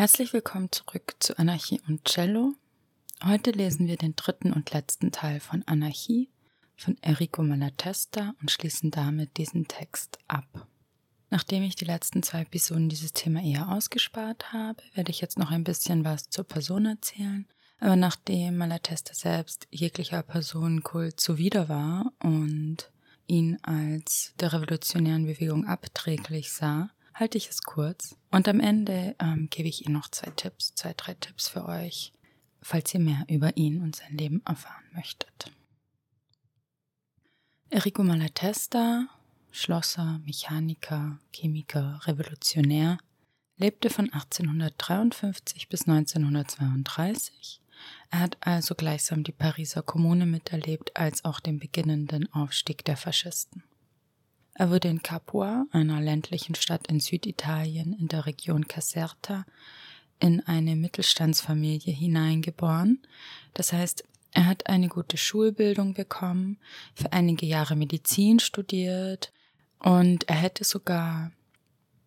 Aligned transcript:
Herzlich 0.00 0.32
willkommen 0.32 0.72
zurück 0.72 1.14
zu 1.18 1.38
Anarchie 1.38 1.82
und 1.86 2.06
Cello. 2.06 2.54
Heute 3.22 3.50
lesen 3.50 3.86
wir 3.86 3.98
den 3.98 4.16
dritten 4.16 4.50
und 4.50 4.72
letzten 4.72 5.12
Teil 5.12 5.40
von 5.40 5.62
Anarchie 5.66 6.30
von 6.74 6.96
Enrico 7.02 7.42
Malatesta 7.42 8.32
und 8.40 8.50
schließen 8.50 8.90
damit 8.90 9.36
diesen 9.36 9.68
Text 9.68 10.18
ab. 10.26 10.66
Nachdem 11.28 11.64
ich 11.64 11.76
die 11.76 11.84
letzten 11.84 12.22
zwei 12.22 12.40
Episoden 12.40 12.88
dieses 12.88 13.12
Thema 13.12 13.42
eher 13.42 13.68
ausgespart 13.68 14.54
habe, 14.54 14.82
werde 14.94 15.10
ich 15.10 15.20
jetzt 15.20 15.38
noch 15.38 15.50
ein 15.50 15.64
bisschen 15.64 16.02
was 16.02 16.30
zur 16.30 16.44
Person 16.44 16.86
erzählen. 16.86 17.46
Aber 17.78 17.96
nachdem 17.96 18.56
Malatesta 18.56 19.12
selbst 19.12 19.68
jeglicher 19.70 20.22
Personenkult 20.22 21.20
zuwider 21.20 21.68
war 21.68 22.10
und 22.22 22.90
ihn 23.26 23.58
als 23.60 24.32
der 24.40 24.54
revolutionären 24.54 25.26
Bewegung 25.26 25.66
abträglich 25.66 26.52
sah, 26.52 26.88
halte 27.20 27.38
ich 27.38 27.50
es 27.50 27.62
kurz. 27.62 28.16
Und 28.30 28.48
am 28.48 28.58
Ende 28.58 29.14
ähm, 29.20 29.48
gebe 29.50 29.68
ich 29.68 29.84
Ihnen 29.84 29.94
noch 29.94 30.08
zwei 30.08 30.30
Tipps, 30.30 30.74
zwei, 30.74 30.94
drei 30.96 31.14
Tipps 31.14 31.48
für 31.48 31.66
euch, 31.66 32.12
falls 32.62 32.92
ihr 32.94 33.00
mehr 33.00 33.24
über 33.28 33.56
ihn 33.56 33.82
und 33.82 33.94
sein 33.94 34.16
Leben 34.16 34.42
erfahren 34.46 34.84
möchtet. 34.92 35.52
Enrico 37.68 38.02
Malatesta, 38.02 39.06
Schlosser, 39.52 40.20
Mechaniker, 40.24 41.18
Chemiker, 41.32 42.00
Revolutionär, 42.04 42.98
lebte 43.56 43.90
von 43.90 44.06
1853 44.12 45.68
bis 45.68 45.86
1932. 45.86 47.60
Er 48.10 48.20
hat 48.20 48.38
also 48.40 48.74
gleichsam 48.74 49.22
die 49.24 49.32
Pariser 49.32 49.82
Kommune 49.82 50.26
miterlebt 50.26 50.96
als 50.96 51.24
auch 51.24 51.40
den 51.40 51.58
beginnenden 51.58 52.32
Aufstieg 52.32 52.84
der 52.84 52.96
Faschisten. 52.96 53.62
Er 54.54 54.70
wurde 54.70 54.88
in 54.88 55.02
Capua, 55.02 55.66
einer 55.72 56.00
ländlichen 56.00 56.54
Stadt 56.54 56.86
in 56.88 57.00
Süditalien 57.00 57.92
in 57.92 58.08
der 58.08 58.26
Region 58.26 58.68
Caserta, 58.68 59.46
in 60.18 60.40
eine 60.46 60.76
Mittelstandsfamilie 60.76 61.92
hineingeboren. 61.92 63.00
Das 63.54 63.72
heißt, 63.72 64.04
er 64.32 64.46
hat 64.46 64.66
eine 64.66 64.88
gute 64.88 65.16
Schulbildung 65.16 65.94
bekommen, 65.94 66.58
für 66.94 67.12
einige 67.12 67.46
Jahre 67.46 67.74
Medizin 67.74 68.38
studiert 68.38 69.32
und 69.78 70.28
er 70.28 70.36
hätte 70.36 70.64
sogar 70.64 71.32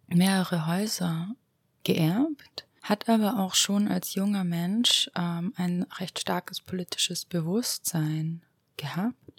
mehrere 0.08 0.68
Häuser 0.68 1.36
geerbt, 1.84 2.66
hat 2.82 3.10
aber 3.10 3.40
auch 3.40 3.56
schon 3.56 3.88
als 3.88 4.14
junger 4.14 4.44
Mensch 4.44 5.10
ähm, 5.16 5.54
ein 5.58 5.84
recht 6.00 6.20
starkes 6.20 6.62
politisches 6.62 7.26
Bewusstsein 7.26 8.42
gehabt 8.78 9.33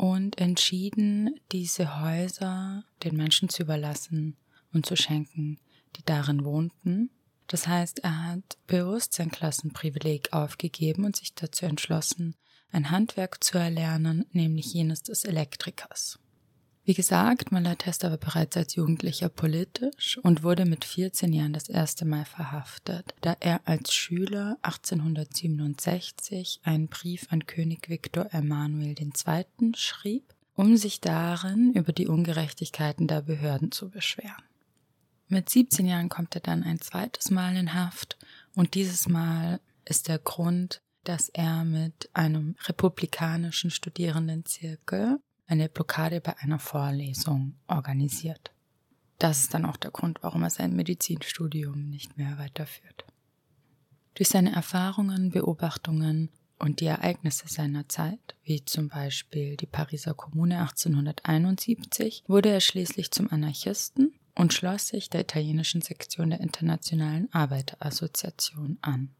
und 0.00 0.40
entschieden, 0.40 1.38
diese 1.52 2.00
Häuser 2.00 2.84
den 3.04 3.18
Menschen 3.18 3.50
zu 3.50 3.64
überlassen 3.64 4.34
und 4.72 4.86
zu 4.86 4.96
schenken, 4.96 5.58
die 5.96 6.04
darin 6.06 6.46
wohnten. 6.46 7.10
Das 7.48 7.68
heißt, 7.68 7.98
er 7.98 8.28
hat 8.28 8.56
bewusst 8.66 9.12
sein 9.12 9.30
Klassenprivileg 9.30 10.32
aufgegeben 10.32 11.04
und 11.04 11.16
sich 11.16 11.34
dazu 11.34 11.66
entschlossen, 11.66 12.34
ein 12.72 12.90
Handwerk 12.90 13.42
zu 13.42 13.58
erlernen, 13.58 14.24
nämlich 14.32 14.72
jenes 14.72 15.02
des 15.02 15.24
Elektrikers. 15.24 16.19
Wie 16.90 16.94
gesagt, 16.94 17.52
Malatesta 17.52 18.10
war 18.10 18.18
bereits 18.18 18.56
als 18.56 18.74
Jugendlicher 18.74 19.28
politisch 19.28 20.18
und 20.24 20.42
wurde 20.42 20.64
mit 20.64 20.84
14 20.84 21.32
Jahren 21.32 21.52
das 21.52 21.68
erste 21.68 22.04
Mal 22.04 22.24
verhaftet, 22.24 23.14
da 23.20 23.36
er 23.38 23.60
als 23.64 23.94
Schüler 23.94 24.58
1867 24.62 26.58
einen 26.64 26.88
Brief 26.88 27.28
an 27.30 27.46
König 27.46 27.88
Viktor 27.88 28.34
Emanuel 28.34 28.96
II. 28.98 29.72
schrieb, 29.76 30.34
um 30.56 30.76
sich 30.76 31.00
darin 31.00 31.72
über 31.74 31.92
die 31.92 32.08
Ungerechtigkeiten 32.08 33.06
der 33.06 33.22
Behörden 33.22 33.70
zu 33.70 33.88
beschweren. 33.88 34.42
Mit 35.28 35.48
17 35.48 35.86
Jahren 35.86 36.08
kommt 36.08 36.34
er 36.34 36.40
dann 36.40 36.64
ein 36.64 36.80
zweites 36.80 37.30
Mal 37.30 37.54
in 37.54 37.72
Haft 37.72 38.18
und 38.56 38.74
dieses 38.74 39.08
Mal 39.08 39.60
ist 39.84 40.08
der 40.08 40.18
Grund, 40.18 40.82
dass 41.04 41.28
er 41.28 41.64
mit 41.64 42.10
einem 42.14 42.56
republikanischen 42.66 43.70
Studierendenzirkel 43.70 45.20
eine 45.50 45.68
Blockade 45.68 46.20
bei 46.20 46.36
einer 46.38 46.58
Vorlesung 46.58 47.56
organisiert. 47.66 48.52
Das 49.18 49.40
ist 49.40 49.52
dann 49.52 49.66
auch 49.66 49.76
der 49.76 49.90
Grund, 49.90 50.22
warum 50.22 50.44
er 50.44 50.50
sein 50.50 50.74
Medizinstudium 50.74 51.90
nicht 51.90 52.16
mehr 52.16 52.38
weiterführt. 52.38 53.04
Durch 54.14 54.28
seine 54.28 54.52
Erfahrungen, 54.52 55.30
Beobachtungen 55.30 56.30
und 56.58 56.80
die 56.80 56.86
Ereignisse 56.86 57.48
seiner 57.48 57.88
Zeit, 57.88 58.36
wie 58.44 58.64
zum 58.64 58.88
Beispiel 58.88 59.56
die 59.56 59.66
Pariser 59.66 60.14
Kommune 60.14 60.58
1871, 60.60 62.24
wurde 62.28 62.50
er 62.50 62.60
schließlich 62.60 63.10
zum 63.10 63.30
Anarchisten 63.30 64.14
und 64.34 64.54
schloss 64.54 64.88
sich 64.88 65.10
der 65.10 65.22
italienischen 65.22 65.82
Sektion 65.82 66.30
der 66.30 66.40
Internationalen 66.40 67.32
Arbeiterassoziation 67.32 68.78
an. 68.82 69.10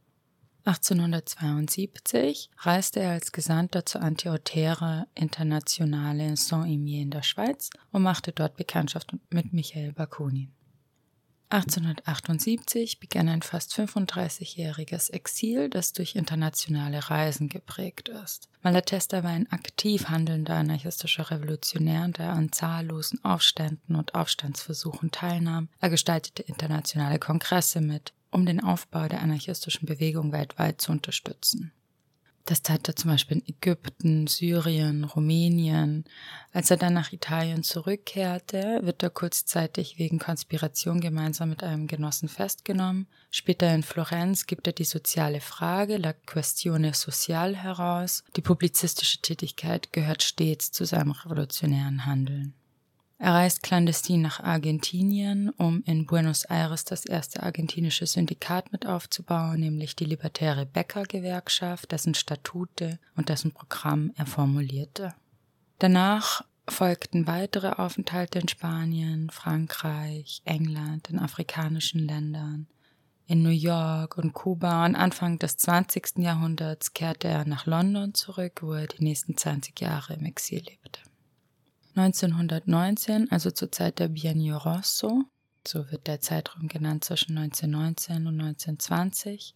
1872 0.70 2.48
reiste 2.58 3.00
er 3.00 3.10
als 3.10 3.32
Gesandter 3.32 3.84
zur 3.84 4.03
Antiautäre 4.03 5.08
Internationale 5.16 6.25
in 6.25 6.36
Saint-Imier 6.36 7.03
in 7.03 7.10
der 7.10 7.25
Schweiz 7.25 7.70
und 7.91 8.03
machte 8.03 8.31
dort 8.31 8.56
Bekanntschaft 8.56 9.12
mit 9.31 9.53
Michael 9.53 9.92
Bakunin. 9.92 10.53
1878 11.48 13.00
begann 13.00 13.28
ein 13.28 13.42
fast 13.42 13.75
35-jähriges 13.75 15.10
Exil, 15.10 15.69
das 15.69 15.92
durch 15.92 16.14
internationale 16.14 17.10
Reisen 17.10 17.48
geprägt 17.48 18.08
ist. 18.08 18.48
Malatesta 18.62 19.25
war 19.25 19.31
ein 19.31 19.50
aktiv 19.50 20.08
handelnder 20.08 20.54
anarchistischer 20.54 21.32
Revolutionär, 21.32 22.06
der 22.06 22.31
an 22.31 22.52
zahllosen 22.52 23.25
Aufständen 23.25 23.97
und 23.97 24.14
Aufstandsversuchen 24.14 25.10
teilnahm. 25.10 25.69
Er 25.81 25.91
gestaltete 25.91 26.42
internationale 26.42 27.19
Kongresse 27.19 27.81
mit, 27.81 28.12
um 28.31 28.47
den 28.47 28.63
Aufbau 28.63 29.09
der 29.09 29.23
anarchistischen 29.23 29.87
Bewegung 29.87 30.33
weltweit 30.33 30.81
zu 30.81 30.93
unterstützen. 30.93 31.73
Das 32.51 32.63
tat 32.63 32.89
er 32.89 32.97
zum 32.97 33.11
Beispiel 33.11 33.37
in 33.37 33.55
Ägypten, 33.55 34.27
Syrien, 34.27 35.05
Rumänien. 35.05 36.05
Als 36.53 36.71
er 36.71 36.79
dann 36.79 36.95
nach 36.95 37.13
Italien 37.13 37.63
zurückkehrte, 37.63 38.81
wird 38.83 39.03
er 39.05 39.11
kurzzeitig 39.11 39.99
wegen 39.99 40.19
Konspiration 40.19 41.01
gemeinsam 41.01 41.51
mit 41.51 41.63
einem 41.63 41.87
Genossen 41.87 42.29
festgenommen. 42.29 43.07
Später 43.31 43.73
in 43.73 43.85
Florenz 43.85 44.47
gibt 44.47 44.67
er 44.67 44.73
die 44.73 44.85
soziale 44.85 45.41
Frage, 45.41 45.97
La 45.97 46.12
Questione 46.12 46.93
Sociale, 46.93 47.57
heraus. 47.57 48.25
Die 48.35 48.43
publizistische 48.43 49.21
Tätigkeit 49.21 49.93
gehört 49.93 50.25
stets 50.25 50.73
zu 50.73 50.85
seinem 50.85 51.12
revolutionären 51.12 52.05
Handeln. 52.05 52.55
Er 53.22 53.34
reist 53.34 53.62
clandestin 53.62 54.22
nach 54.22 54.41
Argentinien, 54.41 55.50
um 55.50 55.82
in 55.84 56.06
Buenos 56.06 56.44
Aires 56.47 56.86
das 56.86 57.04
erste 57.04 57.42
argentinische 57.42 58.06
Syndikat 58.06 58.72
mit 58.72 58.86
aufzubauen, 58.86 59.60
nämlich 59.60 59.94
die 59.94 60.06
Libertäre 60.06 60.64
Bäckergewerkschaft, 60.64 61.92
dessen 61.92 62.14
Statute 62.14 62.98
und 63.16 63.28
dessen 63.28 63.53
Programm 63.53 64.10
er 64.16 64.25
formulierte. 64.25 65.14
Danach 65.78 66.47
folgten 66.66 67.26
weitere 67.26 67.69
Aufenthalte 67.69 68.38
in 68.38 68.48
Spanien, 68.48 69.28
Frankreich, 69.28 70.41
England, 70.47 71.10
in 71.10 71.19
afrikanischen 71.19 72.00
Ländern, 72.00 72.69
in 73.26 73.42
New 73.42 73.50
York 73.50 74.16
und 74.16 74.32
Kuba 74.32 74.87
und 74.87 74.97
Anfang 74.97 75.38
des 75.38 75.58
20. 75.58 76.20
Jahrhunderts 76.20 76.94
kehrte 76.94 77.28
er 77.28 77.44
nach 77.44 77.66
London 77.66 78.14
zurück, 78.14 78.62
wo 78.62 78.72
er 78.72 78.87
die 78.87 79.04
nächsten 79.04 79.37
20 79.37 79.78
Jahre 79.78 80.14
im 80.14 80.25
Exil 80.25 80.62
lebte. 80.66 81.00
1919, 81.96 83.31
also 83.31 83.50
zur 83.50 83.72
Zeit 83.72 83.98
der 83.98 84.08
Biennio 84.08 84.56
Rosso, 84.58 85.25
so 85.66 85.90
wird 85.90 86.06
der 86.06 86.20
Zeitraum 86.20 86.69
genannt 86.69 87.04
zwischen 87.04 87.37
1919 87.37 88.26
und 88.26 88.40
1920, 88.40 89.54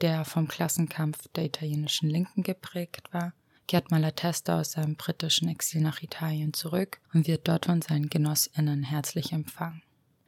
der 0.00 0.24
vom 0.24 0.48
Klassenkampf 0.48 1.28
der 1.34 1.44
italienischen 1.44 2.08
Linken 2.08 2.42
geprägt 2.42 3.12
war, 3.12 3.34
kehrt 3.68 3.90
Malatesta 3.90 4.60
aus 4.60 4.72
seinem 4.72 4.96
britischen 4.96 5.48
Exil 5.48 5.80
nach 5.80 6.02
Italien 6.02 6.52
zurück 6.52 7.00
und 7.14 7.26
wird 7.26 7.48
dort 7.48 7.66
von 7.66 7.82
seinen 7.82 8.08
Genossinnen 8.08 8.82
herzlich 8.82 9.32
empfangen. 9.32 9.82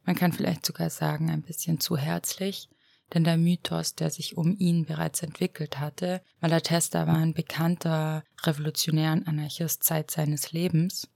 Man 0.05 0.17
kann 0.17 0.33
vielleicht 0.33 0.65
sogar 0.67 0.91
sagen, 0.91 1.31
ein 1.31 1.43
bisschen 1.43 1.81
zu 1.81 1.97
herzlich, 1.97 2.69
denn 3.13 3.25
der 3.25 3.37
Mythos, 3.37 3.95
der 3.95 4.11
sich 4.11 4.37
um 4.37 4.57
ihn 4.59 4.87
bereits 4.87 5.23
entwickelt 5.23 5.79
hatte, 5.79 6.23
Malatesta 6.41 7.07
war 7.07 7.17
ein 7.17 7.35
bekannter 7.35 8.25
revolutionär 8.43 9.13
und 9.13 9.27
Anarchist 9.27 9.85
Zeit 9.85 10.11
seines 10.11 10.53
Lebens 10.53 11.09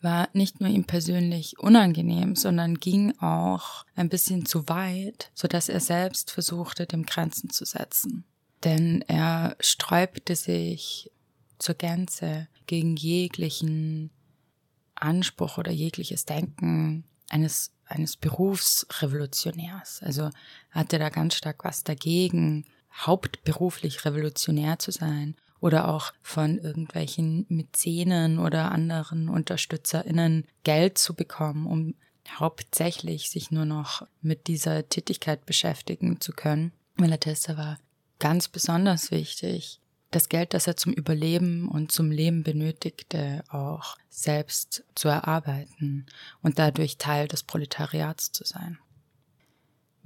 war 0.00 0.28
nicht 0.32 0.60
nur 0.60 0.70
ihm 0.70 0.84
persönlich 0.84 1.58
unangenehm, 1.58 2.36
sondern 2.36 2.76
ging 2.76 3.18
auch 3.18 3.84
ein 3.96 4.08
bisschen 4.08 4.46
zu 4.46 4.68
weit, 4.68 5.30
so 5.34 5.48
dass 5.48 5.68
er 5.68 5.80
selbst 5.80 6.30
versuchte, 6.30 6.86
dem 6.86 7.04
Grenzen 7.04 7.50
zu 7.50 7.64
setzen. 7.64 8.24
Denn 8.64 9.02
er 9.02 9.56
sträubte 9.60 10.36
sich 10.36 11.10
zur 11.58 11.74
Gänze 11.74 12.48
gegen 12.66 12.96
jeglichen 12.96 14.10
Anspruch 14.94 15.58
oder 15.58 15.72
jegliches 15.72 16.24
Denken 16.24 17.04
eines, 17.28 17.72
eines 17.86 18.16
Berufsrevolutionärs. 18.16 20.02
Also 20.02 20.30
hatte 20.70 20.98
da 20.98 21.08
ganz 21.08 21.34
stark 21.34 21.64
was 21.64 21.84
dagegen, 21.84 22.66
hauptberuflich 22.92 24.04
revolutionär 24.04 24.78
zu 24.78 24.90
sein 24.90 25.36
oder 25.60 25.88
auch 25.88 26.12
von 26.22 26.58
irgendwelchen 26.58 27.46
Mäzenen 27.48 28.38
oder 28.38 28.70
anderen 28.70 29.28
UnterstützerInnen 29.28 30.46
Geld 30.64 30.98
zu 30.98 31.14
bekommen, 31.14 31.66
um 31.66 31.94
hauptsächlich 32.38 33.30
sich 33.30 33.50
nur 33.50 33.64
noch 33.64 34.06
mit 34.20 34.46
dieser 34.46 34.88
Tätigkeit 34.88 35.46
beschäftigen 35.46 36.20
zu 36.20 36.32
können. 36.32 36.72
Malatesta 36.96 37.56
war 37.56 37.78
ganz 38.18 38.48
besonders 38.48 39.10
wichtig, 39.10 39.80
das 40.10 40.28
Geld, 40.28 40.54
das 40.54 40.66
er 40.66 40.76
zum 40.76 40.92
Überleben 40.92 41.68
und 41.68 41.92
zum 41.92 42.10
Leben 42.10 42.42
benötigte, 42.42 43.44
auch 43.50 43.96
selbst 44.08 44.84
zu 44.94 45.08
erarbeiten 45.08 46.06
und 46.42 46.58
dadurch 46.58 46.96
Teil 46.96 47.28
des 47.28 47.42
Proletariats 47.42 48.32
zu 48.32 48.44
sein. 48.44 48.78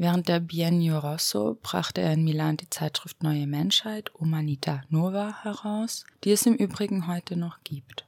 Während 0.02 0.26
der 0.26 0.40
Biennio 0.40 0.98
Rosso 0.98 1.56
brachte 1.62 2.00
er 2.00 2.14
in 2.14 2.24
Milan 2.24 2.56
die 2.56 2.68
Zeitschrift 2.68 3.22
Neue 3.22 3.46
Menschheit 3.46 4.10
Humanita 4.18 4.82
Nova 4.88 5.44
heraus, 5.44 6.04
die 6.24 6.32
es 6.32 6.44
im 6.44 6.56
Übrigen 6.56 7.06
heute 7.06 7.36
noch 7.36 7.62
gibt. 7.62 8.04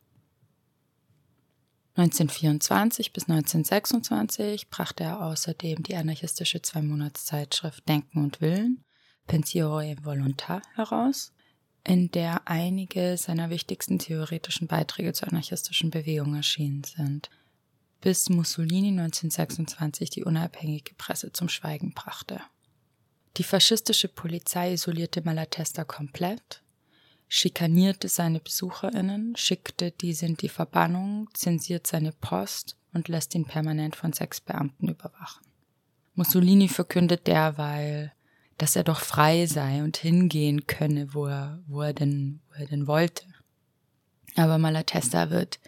1924 1.94 3.12
bis 3.12 3.29
1926 3.29 4.70
brachte 4.70 5.05
er 5.05 5.25
außerdem 5.25 5.85
die 5.85 5.94
anarchistische 5.94 6.61
Zweimonatszeitschrift 6.61 7.88
Denken 7.88 8.25
und 8.25 8.40
Willen, 8.40 8.82
Pensiero 9.29 9.81
e 9.81 9.94
Volontà, 9.94 10.62
heraus, 10.75 11.32
in 11.85 12.11
der 12.11 12.49
einige 12.49 13.17
seiner 13.17 13.50
wichtigsten 13.50 14.00
theoretischen 14.00 14.67
Beiträge 14.67 15.12
zur 15.12 15.29
anarchistischen 15.29 15.93
Bewegung 15.93 16.35
erschienen 16.35 16.82
sind, 16.82 17.31
bis 18.05 18.29
Mussolini 18.29 18.89
1926 18.89 20.11
die 20.11 20.25
unabhängige 20.25 20.93
Presse 20.95 21.33
zum 21.33 21.49
Schweigen 21.49 21.95
brachte. 21.95 22.39
Die 23.39 23.43
faschistische 23.43 24.09
Polizei 24.09 24.75
isolierte 24.75 25.23
Malatesta 25.23 25.85
komplett, 25.85 26.62
schikanierte 27.29 28.09
seine 28.09 28.41
Besucherinnen, 28.41 29.35
schickte 29.37 29.91
diese 29.91 30.27
in 30.27 30.37
die 30.37 30.51
Verbannung, 30.51 31.31
zensiert 31.33 31.87
seine 31.87 32.12
Post 32.12 32.77
und 32.93 33.09
lässt 33.09 33.35
ihn 33.35 33.47
permanent 33.47 33.97
von 33.97 34.12
sechs 34.12 34.39
Beamten 34.39 34.89
überwachen. 34.91 35.47
Mussolini 36.15 36.69
verkündet 36.69 37.27
derweil, 37.27 38.12
dass 38.59 38.77
er 38.77 38.85
doch 38.85 39.00
frei 39.00 39.47
sei 39.47 39.83
und 39.83 39.97
hingehen 39.97 40.67
könne, 40.67 41.15
wo 41.15 41.25
er, 41.25 41.62
wo 41.67 41.81
er, 41.81 41.95
denn, 41.95 42.41
wo 42.50 42.61
er 42.61 42.67
denn 42.67 42.87
wollte. 42.87 43.25
Aber 44.37 44.59
Malatesta 44.59 45.31
wird 45.31 45.59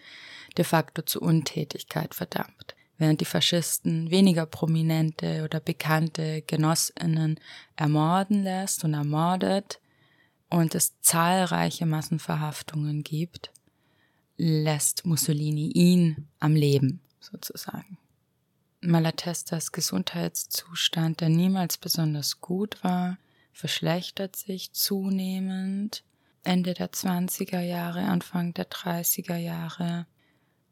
de 0.57 0.65
facto 0.65 1.01
zu 1.03 1.21
Untätigkeit 1.21 2.13
verdammt, 2.13 2.75
während 2.97 3.21
die 3.21 3.25
Faschisten 3.25 4.09
weniger 4.09 4.45
prominente 4.45 5.43
oder 5.43 5.59
bekannte 5.59 6.41
Genossinnen 6.41 7.39
ermorden 7.75 8.43
lässt 8.43 8.83
und 8.83 8.93
ermordet 8.93 9.79
und 10.49 10.75
es 10.75 10.99
zahlreiche 11.01 11.85
Massenverhaftungen 11.85 13.03
gibt, 13.03 13.51
lässt 14.37 15.05
Mussolini 15.05 15.71
ihn 15.71 16.27
am 16.39 16.55
Leben 16.55 17.01
sozusagen. 17.19 17.97
Malatestas 18.81 19.71
Gesundheitszustand, 19.71 21.21
der 21.21 21.29
niemals 21.29 21.77
besonders 21.77 22.39
gut 22.39 22.83
war, 22.83 23.17
verschlechtert 23.51 24.35
sich 24.35 24.71
zunehmend 24.71 26.03
Ende 26.43 26.73
der 26.73 26.91
20er 26.91 27.59
Jahre, 27.59 28.01
Anfang 28.01 28.53
der 28.53 28.69
30er 28.69 29.35
Jahre 29.35 30.05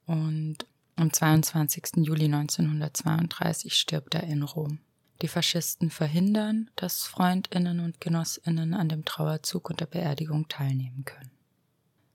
und 0.05 0.65
am 0.95 1.11
22. 1.11 2.05
Juli 2.05 2.25
1932 2.25 3.73
stirbt 3.73 4.15
er 4.15 4.23
in 4.23 4.43
Rom. 4.43 4.79
Die 5.21 5.27
Faschisten 5.27 5.89
verhindern, 5.89 6.69
dass 6.75 7.03
Freundinnen 7.03 7.79
und 7.79 8.01
Genossinnen 8.01 8.73
an 8.73 8.89
dem 8.89 9.05
Trauerzug 9.05 9.69
und 9.69 9.79
der 9.79 9.85
Beerdigung 9.85 10.47
teilnehmen 10.47 11.05
können. 11.05 11.31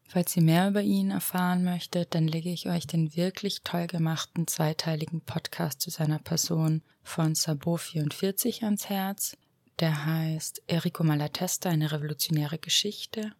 Falls 0.06 0.37
ihr 0.37 0.42
mehr 0.42 0.69
über 0.69 0.82
ihn 0.82 1.10
erfahren 1.10 1.62
möchtet, 1.62 2.14
dann 2.14 2.26
lege 2.26 2.50
ich 2.50 2.69
euch 2.69 2.87
den 2.87 3.14
wirklich 3.14 3.62
toll 3.62 3.87
gemachten 3.87 4.48
zweiteiligen 4.48 5.20
Podcast 5.20 5.81
zu 5.81 5.90
seiner 5.90 6.19
Person 6.19 6.82
von 7.04 7.34
Sabo44 7.34 8.64
ans 8.64 8.88
Herz. 8.88 9.36
Der 9.78 10.04
heißt 10.06 10.62
Enrico 10.66 11.04
Malatesta, 11.04 11.70
eine 11.70 11.93
revolutionäre 11.93 12.58
Geschichte. 12.58 13.32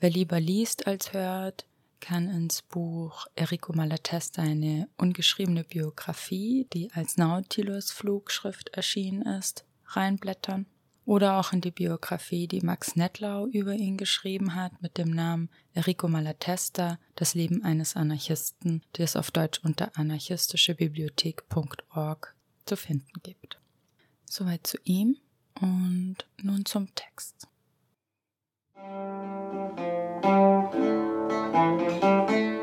Wer 0.00 0.10
lieber 0.10 0.40
liest 0.40 0.86
als 0.86 1.12
hört, 1.12 1.66
kann 2.00 2.28
ins 2.28 2.62
Buch 2.62 3.26
Enrico 3.34 3.72
Malatesta 3.72 4.42
eine 4.42 4.88
ungeschriebene 4.96 5.64
Biografie, 5.64 6.66
die 6.72 6.92
als 6.92 7.16
Nautilus-Flugschrift 7.16 8.68
erschienen 8.70 9.22
ist, 9.22 9.64
reinblättern 9.86 10.66
oder 11.06 11.38
auch 11.38 11.52
in 11.52 11.60
die 11.60 11.70
Biografie, 11.70 12.48
die 12.48 12.60
Max 12.60 12.96
Nettlau 12.96 13.46
über 13.46 13.74
ihn 13.74 13.96
geschrieben 13.96 14.56
hat, 14.56 14.82
mit 14.82 14.98
dem 14.98 15.10
Namen 15.10 15.48
Enrico 15.72 16.08
Malatesta, 16.08 16.98
das 17.14 17.34
Leben 17.34 17.62
eines 17.62 17.94
Anarchisten, 17.96 18.82
die 18.96 19.02
es 19.02 19.14
auf 19.14 19.30
Deutsch 19.30 19.60
unter 19.62 19.96
anarchistischebibliothek.org 19.96 22.34
zu 22.66 22.76
finden 22.76 23.22
gibt. 23.22 23.60
Soweit 24.24 24.66
zu 24.66 24.78
ihm 24.82 25.16
und 25.60 26.16
nun 26.42 26.64
zum 26.64 26.92
Text. 26.96 27.46
Anarchie. 31.30 32.55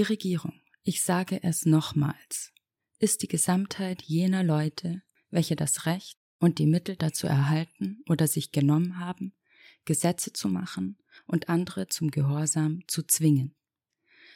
Die 0.00 0.04
Regierung, 0.04 0.54
ich 0.82 1.02
sage 1.02 1.42
es 1.42 1.66
nochmals, 1.66 2.54
ist 3.00 3.20
die 3.20 3.28
Gesamtheit 3.28 4.00
jener 4.00 4.42
Leute, 4.42 5.02
welche 5.28 5.56
das 5.56 5.84
Recht 5.84 6.18
und 6.38 6.58
die 6.58 6.64
Mittel 6.64 6.96
dazu 6.96 7.26
erhalten 7.26 8.02
oder 8.08 8.26
sich 8.26 8.50
genommen 8.50 8.98
haben, 8.98 9.34
Gesetze 9.84 10.32
zu 10.32 10.48
machen 10.48 10.96
und 11.26 11.50
andere 11.50 11.88
zum 11.88 12.10
Gehorsam 12.10 12.80
zu 12.86 13.02
zwingen. 13.02 13.54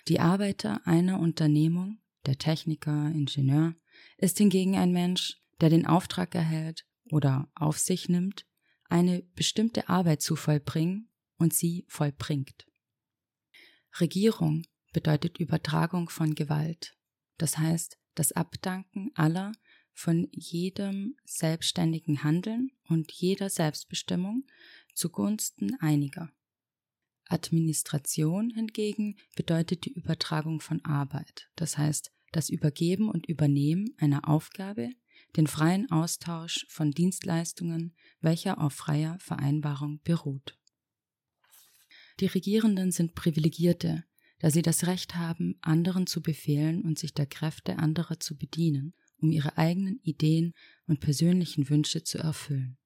Die 0.06 0.20
Arbeiter 0.20 0.86
einer 0.86 1.18
Unternehmung, 1.18 1.96
der 2.26 2.36
Techniker, 2.36 3.06
Ingenieur, 3.06 3.74
ist 4.18 4.36
hingegen 4.36 4.76
ein 4.76 4.92
Mensch, 4.92 5.40
der 5.62 5.70
den 5.70 5.86
Auftrag 5.86 6.34
erhält 6.34 6.84
oder 7.10 7.50
auf 7.54 7.78
sich 7.78 8.10
nimmt, 8.10 8.44
eine 8.90 9.22
bestimmte 9.34 9.88
Arbeit 9.88 10.20
zu 10.20 10.36
vollbringen 10.36 11.08
und 11.38 11.54
sie 11.54 11.86
vollbringt. 11.88 12.66
Regierung 13.98 14.66
bedeutet 14.94 15.38
Übertragung 15.38 16.08
von 16.08 16.34
Gewalt, 16.34 16.96
das 17.36 17.58
heißt 17.58 17.98
das 18.14 18.32
Abdanken 18.32 19.10
aller 19.14 19.52
von 19.92 20.28
jedem 20.32 21.16
selbstständigen 21.24 22.24
Handeln 22.24 22.70
und 22.88 23.12
jeder 23.12 23.50
Selbstbestimmung 23.50 24.46
zugunsten 24.94 25.74
einiger. 25.80 26.32
Administration 27.26 28.50
hingegen 28.50 29.16
bedeutet 29.36 29.84
die 29.84 29.92
Übertragung 29.92 30.60
von 30.60 30.84
Arbeit, 30.84 31.50
das 31.56 31.76
heißt 31.76 32.12
das 32.32 32.48
Übergeben 32.48 33.08
und 33.10 33.26
Übernehmen 33.26 33.94
einer 33.98 34.28
Aufgabe, 34.28 34.90
den 35.36 35.46
freien 35.46 35.90
Austausch 35.90 36.66
von 36.68 36.92
Dienstleistungen, 36.92 37.96
welcher 38.20 38.60
auf 38.60 38.74
freier 38.74 39.18
Vereinbarung 39.20 40.00
beruht. 40.04 40.56
Die 42.20 42.26
Regierenden 42.26 42.92
sind 42.92 43.14
Privilegierte, 43.14 44.04
da 44.44 44.50
sie 44.50 44.60
das 44.60 44.86
Recht 44.86 45.14
haben, 45.14 45.56
anderen 45.62 46.06
zu 46.06 46.20
befehlen 46.20 46.82
und 46.82 46.98
sich 46.98 47.14
der 47.14 47.24
Kräfte 47.24 47.78
anderer 47.78 48.20
zu 48.20 48.36
bedienen, 48.36 48.92
um 49.16 49.30
ihre 49.30 49.56
eigenen 49.56 50.00
Ideen 50.02 50.52
und 50.86 51.00
persönlichen 51.00 51.70
Wünsche 51.70 52.04
zu 52.04 52.18
erfüllen. 52.18 52.76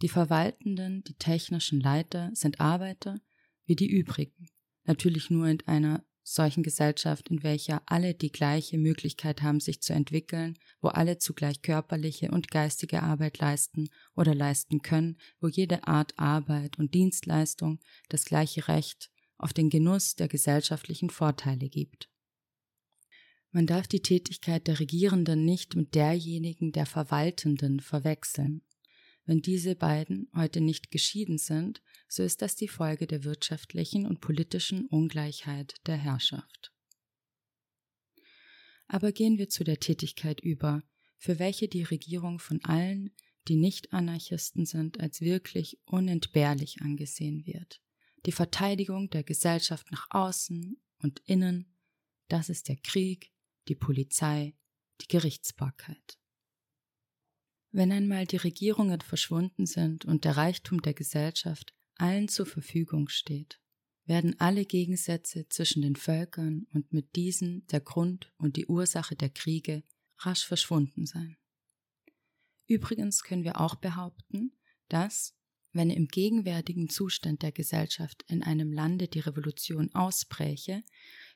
Die 0.00 0.08
Verwaltenden, 0.08 1.04
die 1.04 1.18
technischen 1.18 1.80
Leiter 1.80 2.30
sind 2.32 2.60
Arbeiter 2.60 3.20
wie 3.66 3.76
die 3.76 3.90
übrigen, 3.90 4.48
natürlich 4.84 5.28
nur 5.28 5.48
in 5.48 5.60
einer 5.66 6.02
solchen 6.22 6.62
Gesellschaft, 6.62 7.28
in 7.28 7.42
welcher 7.42 7.82
alle 7.84 8.14
die 8.14 8.32
gleiche 8.32 8.78
Möglichkeit 8.78 9.42
haben, 9.42 9.60
sich 9.60 9.82
zu 9.82 9.92
entwickeln, 9.92 10.58
wo 10.80 10.88
alle 10.88 11.18
zugleich 11.18 11.60
körperliche 11.60 12.30
und 12.30 12.50
geistige 12.50 13.02
Arbeit 13.02 13.36
leisten 13.36 13.90
oder 14.14 14.34
leisten 14.34 14.80
können, 14.80 15.18
wo 15.40 15.48
jede 15.48 15.86
Art 15.86 16.18
Arbeit 16.18 16.78
und 16.78 16.94
Dienstleistung 16.94 17.80
das 18.08 18.24
gleiche 18.24 18.66
Recht 18.68 19.10
auf 19.38 19.52
den 19.52 19.70
Genuss 19.70 20.16
der 20.16 20.28
gesellschaftlichen 20.28 21.10
Vorteile 21.10 21.68
gibt. 21.68 22.10
Man 23.50 23.66
darf 23.66 23.88
die 23.88 24.02
Tätigkeit 24.02 24.66
der 24.66 24.78
Regierenden 24.78 25.44
nicht 25.44 25.74
mit 25.74 25.94
derjenigen 25.94 26.72
der 26.72 26.86
Verwaltenden 26.86 27.80
verwechseln. 27.80 28.62
Wenn 29.24 29.40
diese 29.40 29.74
beiden 29.74 30.28
heute 30.34 30.60
nicht 30.60 30.90
geschieden 30.90 31.38
sind, 31.38 31.82
so 32.08 32.22
ist 32.22 32.42
das 32.42 32.56
die 32.56 32.68
Folge 32.68 33.06
der 33.06 33.24
wirtschaftlichen 33.24 34.06
und 34.06 34.20
politischen 34.20 34.86
Ungleichheit 34.86 35.74
der 35.86 35.96
Herrschaft. 35.96 36.72
Aber 38.86 39.12
gehen 39.12 39.38
wir 39.38 39.48
zu 39.48 39.64
der 39.64 39.80
Tätigkeit 39.80 40.40
über, 40.40 40.82
für 41.18 41.38
welche 41.38 41.68
die 41.68 41.82
Regierung 41.82 42.38
von 42.38 42.64
allen, 42.64 43.10
die 43.48 43.56
nicht 43.56 43.92
Anarchisten 43.92 44.66
sind, 44.66 45.00
als 45.00 45.20
wirklich 45.20 45.78
unentbehrlich 45.84 46.80
angesehen 46.80 47.44
wird. 47.46 47.82
Die 48.26 48.32
Verteidigung 48.32 49.10
der 49.10 49.22
Gesellschaft 49.22 49.90
nach 49.90 50.06
außen 50.10 50.80
und 50.98 51.20
innen, 51.24 51.74
das 52.28 52.48
ist 52.48 52.68
der 52.68 52.76
Krieg, 52.76 53.32
die 53.68 53.74
Polizei, 53.74 54.54
die 55.00 55.08
Gerichtsbarkeit. 55.08 56.18
Wenn 57.70 57.92
einmal 57.92 58.26
die 58.26 58.38
Regierungen 58.38 59.00
verschwunden 59.00 59.66
sind 59.66 60.04
und 60.04 60.24
der 60.24 60.36
Reichtum 60.36 60.82
der 60.82 60.94
Gesellschaft 60.94 61.74
allen 61.96 62.28
zur 62.28 62.46
Verfügung 62.46 63.08
steht, 63.08 63.60
werden 64.04 64.40
alle 64.40 64.64
Gegensätze 64.64 65.48
zwischen 65.48 65.82
den 65.82 65.94
Völkern 65.94 66.66
und 66.72 66.92
mit 66.92 67.14
diesen 67.14 67.66
der 67.66 67.80
Grund 67.80 68.32
und 68.38 68.56
die 68.56 68.66
Ursache 68.66 69.16
der 69.16 69.28
Kriege 69.28 69.82
rasch 70.18 70.46
verschwunden 70.46 71.04
sein. 71.04 71.36
Übrigens 72.66 73.22
können 73.22 73.44
wir 73.44 73.60
auch 73.60 73.74
behaupten, 73.74 74.52
dass, 74.88 75.34
wenn 75.72 75.90
im 75.90 76.08
gegenwärtigen 76.08 76.88
Zustand 76.88 77.42
der 77.42 77.52
Gesellschaft 77.52 78.24
in 78.28 78.42
einem 78.42 78.72
Lande 78.72 79.08
die 79.08 79.20
Revolution 79.20 79.94
ausbräche, 79.94 80.82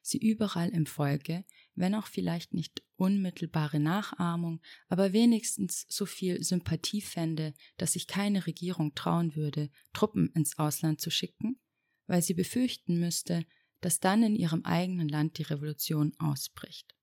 sie 0.01 0.19
überall 0.19 0.71
im 0.71 0.87
Volke, 0.87 1.45
wenn 1.75 1.95
auch 1.95 2.07
vielleicht 2.07 2.55
nicht 2.55 2.83
unmittelbare 2.97 3.81
Nachahmung, 3.81 4.61
aber 4.89 5.12
wenigstens 5.12 5.87
so 5.89 6.07
viel 6.07 6.43
Sympathie 6.43 7.03
fände, 7.03 7.55
dass 7.77 7.93
sich 7.93 8.07
keine 8.07 8.47
Regierung 8.47 8.95
trauen 8.95 9.37
würde, 9.37 9.71
Truppen 9.93 10.31
ins 10.35 10.59
Ausland 10.59 11.01
zu 11.01 11.11
schicken, 11.11 11.61
weil 12.07 12.23
sie 12.23 12.35
befürchten 12.35 12.99
müsste, 12.99 13.45
dass 13.81 14.01
dann 14.01 14.23
in 14.23 14.37
ihrem 14.37 14.65
eigenen 14.65 15.09
Land 15.09 15.39
die 15.39 15.43
Revolution 15.43 16.15
ausbricht. 16.19 16.95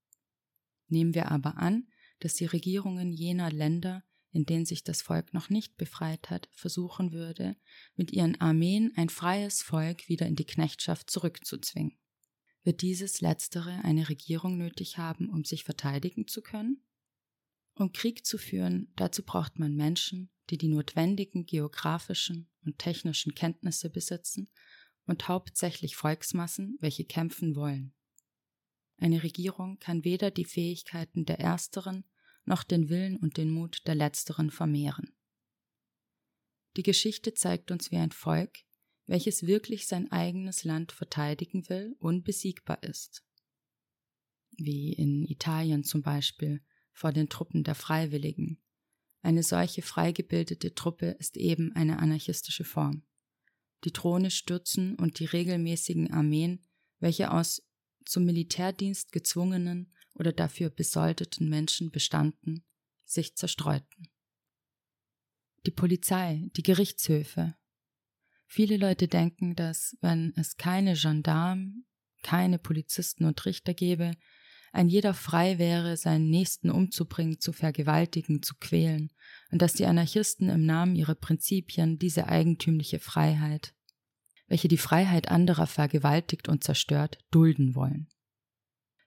Nehmen 0.87 1.13
wir 1.13 1.31
aber 1.31 1.57
an, 1.57 1.87
dass 2.19 2.33
die 2.33 2.45
Regierungen 2.45 3.11
jener 3.11 3.51
Länder, 3.51 4.03
in 4.31 4.45
denen 4.45 4.65
sich 4.65 4.83
das 4.83 5.01
Volk 5.01 5.33
noch 5.33 5.49
nicht 5.49 5.77
befreit 5.77 6.29
hat, 6.29 6.49
versuchen 6.53 7.11
würde, 7.11 7.55
mit 7.95 8.11
ihren 8.11 8.39
Armeen 8.39 8.93
ein 8.95 9.09
freies 9.09 9.61
Volk 9.61 10.07
wieder 10.07 10.27
in 10.27 10.35
die 10.35 10.45
Knechtschaft 10.45 11.09
zurückzuzwingen. 11.09 11.97
Wird 12.63 12.81
dieses 12.81 13.21
Letztere 13.21 13.83
eine 13.83 14.09
Regierung 14.09 14.57
nötig 14.57 14.97
haben, 14.97 15.29
um 15.29 15.45
sich 15.45 15.63
verteidigen 15.63 16.27
zu 16.27 16.41
können? 16.41 16.83
Um 17.73 17.93
Krieg 17.93 18.25
zu 18.25 18.37
führen, 18.37 18.91
dazu 18.95 19.23
braucht 19.23 19.57
man 19.57 19.75
Menschen, 19.75 20.29
die 20.49 20.57
die 20.57 20.67
notwendigen 20.67 21.45
geografischen 21.45 22.49
und 22.65 22.77
technischen 22.77 23.33
Kenntnisse 23.33 23.89
besitzen 23.89 24.49
und 25.05 25.27
hauptsächlich 25.27 25.95
Volksmassen, 25.95 26.77
welche 26.81 27.05
kämpfen 27.05 27.55
wollen. 27.55 27.93
Eine 28.97 29.23
Regierung 29.23 29.79
kann 29.79 30.03
weder 30.03 30.29
die 30.29 30.45
Fähigkeiten 30.45 31.25
der 31.25 31.39
ersteren 31.39 32.03
noch 32.49 32.63
den 32.63 32.89
Willen 32.89 33.15
und 33.17 33.37
den 33.37 33.51
Mut 33.51 33.83
der 33.87 33.95
letzteren 33.95 34.51
vermehren. 34.51 35.15
Die 36.75 36.83
Geschichte 36.83 37.33
zeigt 37.33 37.71
uns, 37.71 37.91
wie 37.91 37.97
ein 37.97 38.11
Volk, 38.11 38.59
welches 39.05 39.47
wirklich 39.47 39.87
sein 39.87 40.11
eigenes 40.11 40.63
Land 40.63 40.91
verteidigen 40.91 41.67
will, 41.69 41.95
unbesiegbar 41.99 42.83
ist. 42.83 43.23
Wie 44.51 44.93
in 44.93 45.25
Italien 45.25 45.83
zum 45.83 46.01
Beispiel 46.01 46.61
vor 46.91 47.11
den 47.13 47.29
Truppen 47.29 47.63
der 47.63 47.75
Freiwilligen. 47.75 48.61
Eine 49.21 49.43
solche 49.43 49.81
freigebildete 49.81 50.75
Truppe 50.75 51.11
ist 51.19 51.37
eben 51.37 51.73
eine 51.73 51.99
anarchistische 51.99 52.63
Form. 52.63 53.03
Die 53.83 53.91
Throne 53.91 54.31
stürzen 54.31 54.95
und 54.95 55.19
die 55.19 55.25
regelmäßigen 55.25 56.11
Armeen, 56.11 56.65
welche 56.99 57.31
aus 57.31 57.63
zum 58.05 58.25
Militärdienst 58.25 59.11
gezwungenen 59.11 59.93
oder 60.19 60.31
dafür 60.31 60.69
besoldeten 60.69 61.49
Menschen 61.49 61.91
bestanden, 61.91 62.63
sich 63.05 63.35
zerstreuten. 63.35 64.09
Die 65.65 65.71
Polizei, 65.71 66.49
die 66.55 66.63
Gerichtshöfe. 66.63 67.55
Viele 68.45 68.77
Leute 68.77 69.07
denken, 69.07 69.55
dass 69.55 69.97
wenn 70.01 70.33
es 70.35 70.57
keine 70.57 70.93
Gendarmen, 70.95 71.85
keine 72.23 72.59
Polizisten 72.59 73.25
und 73.25 73.45
Richter 73.45 73.73
gäbe, 73.73 74.11
ein 74.71 74.87
jeder 74.87 75.13
frei 75.15 75.57
wäre, 75.57 75.97
seinen 75.97 76.29
Nächsten 76.29 76.69
umzubringen, 76.69 77.39
zu 77.39 77.53
vergewaltigen, 77.53 78.43
zu 78.43 78.53
quälen, 78.59 79.11
und 79.51 79.61
dass 79.61 79.73
die 79.73 79.85
Anarchisten 79.85 80.49
im 80.49 80.65
Namen 80.65 80.95
ihrer 80.95 81.15
Prinzipien 81.15 81.97
diese 81.97 82.27
eigentümliche 82.27 82.99
Freiheit 82.99 83.73
welche 84.49 84.67
die 84.67 84.77
Freiheit 84.77 85.29
anderer 85.29 85.67
vergewaltigt 85.67 86.49
und 86.49 86.63
zerstört, 86.63 87.19
dulden 87.31 87.75
wollen. 87.75 88.09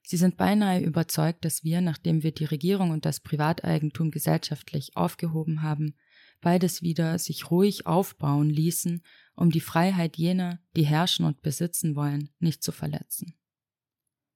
Sie 0.02 0.16
sind 0.16 0.37
beinahe 0.37 0.80
überzeugt, 0.80 1.44
dass 1.44 1.64
wir, 1.64 1.80
nachdem 1.80 2.23
wir 2.23 2.32
die 2.32 2.44
Regierung 2.44 2.90
und 2.90 3.04
das 3.04 3.21
Privateigentum 3.21 4.11
gesellschaftlich 4.11 4.97
aufgehoben 4.97 5.62
haben, 5.62 5.94
beides 6.40 6.82
wieder 6.82 7.18
sich 7.18 7.50
ruhig 7.50 7.87
aufbauen 7.87 8.50
ließen, 8.50 9.02
um 9.35 9.50
die 9.50 9.61
Freiheit 9.61 10.16
jener, 10.16 10.61
die 10.76 10.85
herrschen 10.85 11.25
und 11.25 11.40
besitzen 11.40 11.94
wollen, 11.94 12.30
nicht 12.40 12.62
zu 12.62 12.73
verletzen. 12.73 13.35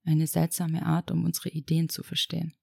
Eine 0.04 0.28
seltsame 0.28 0.86
Art, 0.86 1.10
um 1.10 1.24
unsere 1.24 1.48
Ideen 1.48 1.88
zu 1.88 2.04
verstehen. 2.04 2.54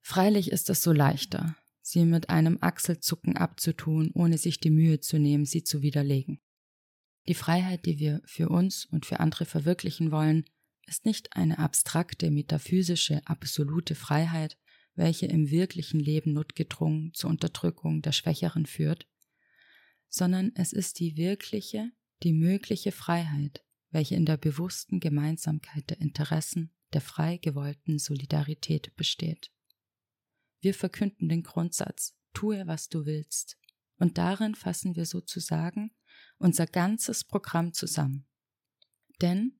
Freilich 0.00 0.50
ist 0.50 0.70
es 0.70 0.82
so 0.82 0.92
leichter, 0.92 1.56
sie 1.82 2.06
mit 2.06 2.30
einem 2.30 2.58
Achselzucken 2.62 3.36
abzutun, 3.36 4.10
ohne 4.14 4.38
sich 4.38 4.60
die 4.60 4.70
Mühe 4.70 5.00
zu 5.00 5.18
nehmen, 5.18 5.44
sie 5.44 5.62
zu 5.62 5.82
widerlegen. 5.82 6.40
Die 7.28 7.34
Freiheit, 7.34 7.84
die 7.84 7.98
wir 7.98 8.22
für 8.24 8.48
uns 8.48 8.86
und 8.86 9.04
für 9.04 9.20
andere 9.20 9.44
verwirklichen 9.44 10.10
wollen, 10.10 10.46
ist 10.90 11.06
nicht 11.06 11.36
eine 11.36 11.58
abstrakte, 11.58 12.30
metaphysische, 12.30 13.22
absolute 13.24 13.94
Freiheit, 13.94 14.58
welche 14.94 15.26
im 15.26 15.50
wirklichen 15.50 16.00
Leben 16.00 16.32
notgedrungen 16.32 17.14
zur 17.14 17.30
Unterdrückung 17.30 18.02
der 18.02 18.12
Schwächeren 18.12 18.66
führt, 18.66 19.06
sondern 20.08 20.50
es 20.56 20.72
ist 20.72 20.98
die 20.98 21.16
wirkliche, 21.16 21.92
die 22.24 22.32
mögliche 22.32 22.90
Freiheit, 22.90 23.64
welche 23.90 24.16
in 24.16 24.26
der 24.26 24.36
bewussten 24.36 24.98
Gemeinsamkeit 24.98 25.88
der 25.88 26.00
Interessen 26.00 26.74
der 26.92 27.00
frei 27.00 27.36
gewollten 27.36 28.00
Solidarität 28.00 28.94
besteht. 28.96 29.52
Wir 30.60 30.74
verkünden 30.74 31.28
den 31.28 31.44
Grundsatz, 31.44 32.16
tue, 32.34 32.66
was 32.66 32.88
du 32.88 33.06
willst, 33.06 33.56
und 33.96 34.18
darin 34.18 34.56
fassen 34.56 34.96
wir 34.96 35.06
sozusagen 35.06 35.92
unser 36.38 36.66
ganzes 36.66 37.22
Programm 37.22 37.72
zusammen. 37.72 38.26
Denn 39.22 39.59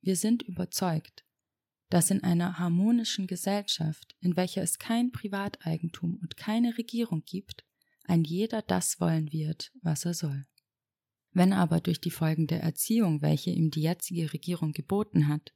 wir 0.00 0.16
sind 0.16 0.42
überzeugt, 0.42 1.24
dass 1.88 2.10
in 2.10 2.22
einer 2.22 2.58
harmonischen 2.58 3.26
Gesellschaft, 3.26 4.16
in 4.20 4.36
welcher 4.36 4.62
es 4.62 4.78
kein 4.78 5.12
Privateigentum 5.12 6.18
und 6.20 6.36
keine 6.36 6.76
Regierung 6.78 7.22
gibt, 7.24 7.64
ein 8.04 8.24
jeder 8.24 8.62
das 8.62 9.00
wollen 9.00 9.32
wird, 9.32 9.72
was 9.82 10.04
er 10.04 10.14
soll. 10.14 10.46
Wenn 11.32 11.52
aber 11.52 11.80
durch 11.80 12.00
die 12.00 12.10
Folgen 12.10 12.46
der 12.46 12.62
Erziehung, 12.62 13.20
welche 13.20 13.50
ihm 13.50 13.70
die 13.70 13.82
jetzige 13.82 14.32
Regierung 14.32 14.72
geboten 14.72 15.28
hat, 15.28 15.52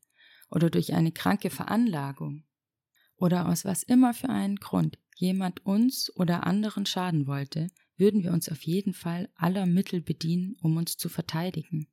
oder 0.51 0.69
durch 0.69 0.93
eine 0.93 1.13
kranke 1.13 1.49
Veranlagung, 1.49 2.45
oder 3.17 3.49
aus 3.49 3.65
was 3.65 3.83
immer 3.83 4.15
für 4.15 4.29
einen 4.29 4.57
Grund 4.57 4.99
jemand 5.17 5.65
uns 5.67 6.15
oder 6.17 6.47
anderen 6.47 6.87
schaden 6.87 7.27
wollte, 7.27 7.69
würden 7.97 8.23
wir 8.23 8.33
uns 8.33 8.49
auf 8.49 8.63
jeden 8.63 8.95
Fall 8.95 9.29
aller 9.35 9.67
Mittel 9.67 10.01
bedienen, 10.01 10.57
um 10.63 10.77
uns 10.77 10.97
zu 10.97 11.09
verteidigen. 11.09 11.89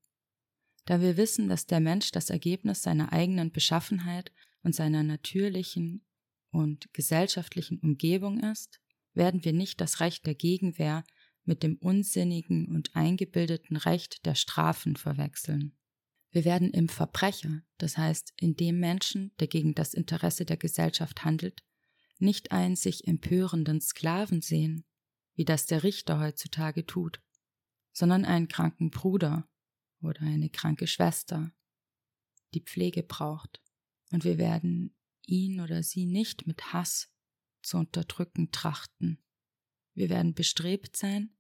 Da 0.88 1.02
wir 1.02 1.18
wissen, 1.18 1.50
dass 1.50 1.66
der 1.66 1.82
Mensch 1.82 2.12
das 2.12 2.30
Ergebnis 2.30 2.82
seiner 2.82 3.12
eigenen 3.12 3.52
Beschaffenheit 3.52 4.32
und 4.64 4.74
seiner 4.74 5.04
natürlichen 5.04 6.08
und 6.50 6.94
gesellschaftlichen 6.94 7.78
Umgebung 7.80 8.40
ist, 8.40 8.80
werden 9.14 9.44
wir 9.44 9.52
nicht 9.52 9.82
das 9.82 10.00
Recht 10.00 10.26
der 10.26 10.34
Gegenwehr 10.34 11.04
mit 11.44 11.62
dem 11.62 11.76
unsinnigen 11.76 12.74
und 12.74 12.96
eingebildeten 12.96 13.76
Recht 13.76 14.26
der 14.26 14.36
Strafen 14.36 14.96
verwechseln. 14.96 15.78
Wir 16.32 16.46
werden 16.46 16.72
im 16.72 16.88
Verbrecher, 16.88 17.64
das 17.78 17.98
heißt 17.98 18.34
in 18.38 18.56
dem 18.56 18.80
Menschen, 18.80 19.34
der 19.40 19.48
gegen 19.48 19.76
das 19.76 19.94
Interesse 19.94 20.46
der 20.46 20.58
Gesellschaft 20.58 21.26
handelt, 21.26 21.66
nicht 22.18 22.54
einen 22.54 22.78
sich 22.78 23.06
empörenden 23.06 23.82
Sklaven 23.82 24.42
sehen, 24.42 24.86
wie 25.36 25.46
das 25.46 25.66
der 25.66 25.84
Richter 25.84 26.22
heutzutage 26.22 26.86
tut, 26.86 27.22
sondern 27.92 28.24
einen 28.24 28.48
kranken 28.48 28.90
Bruder 28.90 29.50
oder 30.02 30.22
eine 30.22 30.50
kranke 30.50 30.88
Schwester, 30.88 31.52
die 32.54 32.62
Pflege 32.62 33.04
braucht, 33.04 33.62
und 34.12 34.24
wir 34.24 34.38
werden 34.38 34.96
ihn 35.26 35.60
oder 35.60 35.84
sie 35.84 36.06
nicht 36.06 36.48
mit 36.48 36.72
Hass 36.74 37.10
zu 37.62 37.78
unterdrücken 37.78 38.52
trachten. 38.52 39.22
Wir 39.94 40.10
werden 40.10 40.34
bestrebt 40.34 40.96
sein, 40.96 41.36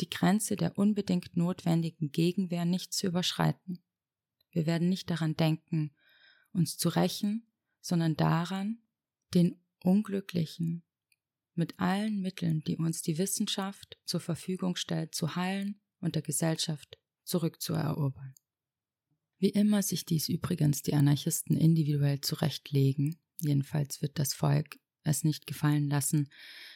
die 0.00 0.10
Grenze 0.10 0.56
der 0.56 0.78
unbedingt 0.78 1.36
notwendigen 1.36 2.12
Gegenwehr 2.12 2.64
nicht 2.64 2.92
zu 2.92 3.08
überschreiten. 3.08 3.82
Wir 4.50 4.66
werden 4.66 4.88
nicht 4.88 5.10
daran 5.10 5.36
denken, 5.36 5.94
uns 6.52 6.76
zu 6.76 6.88
rächen, 6.88 7.50
sondern 7.80 8.16
daran, 8.16 8.78
den 9.34 9.60
Unglücklichen 9.82 10.84
mit 11.54 11.78
allen 11.78 12.20
Mitteln, 12.20 12.62
die 12.62 12.76
uns 12.76 13.02
die 13.02 13.18
Wissenschaft 13.18 13.98
zur 14.04 14.20
Verfügung 14.20 14.76
stellt, 14.76 15.14
zu 15.14 15.36
heilen 15.36 15.80
und 15.98 16.14
der 16.14 16.22
Gesellschaft 16.22 16.98
zurückzuerobern. 17.24 18.34
Wie 19.38 19.50
immer 19.50 19.82
sich 19.82 20.06
dies 20.06 20.28
übrigens 20.28 20.82
die 20.82 20.94
Anarchisten 20.94 21.56
individuell 21.56 22.20
zurechtlegen, 22.20 23.16
jedenfalls 23.40 24.00
wird 24.00 24.18
das 24.18 24.32
Volk 24.32 24.78
es 25.04 25.22
nicht 25.22 25.46
gefallen 25.46 25.88
lassen, 25.88 26.28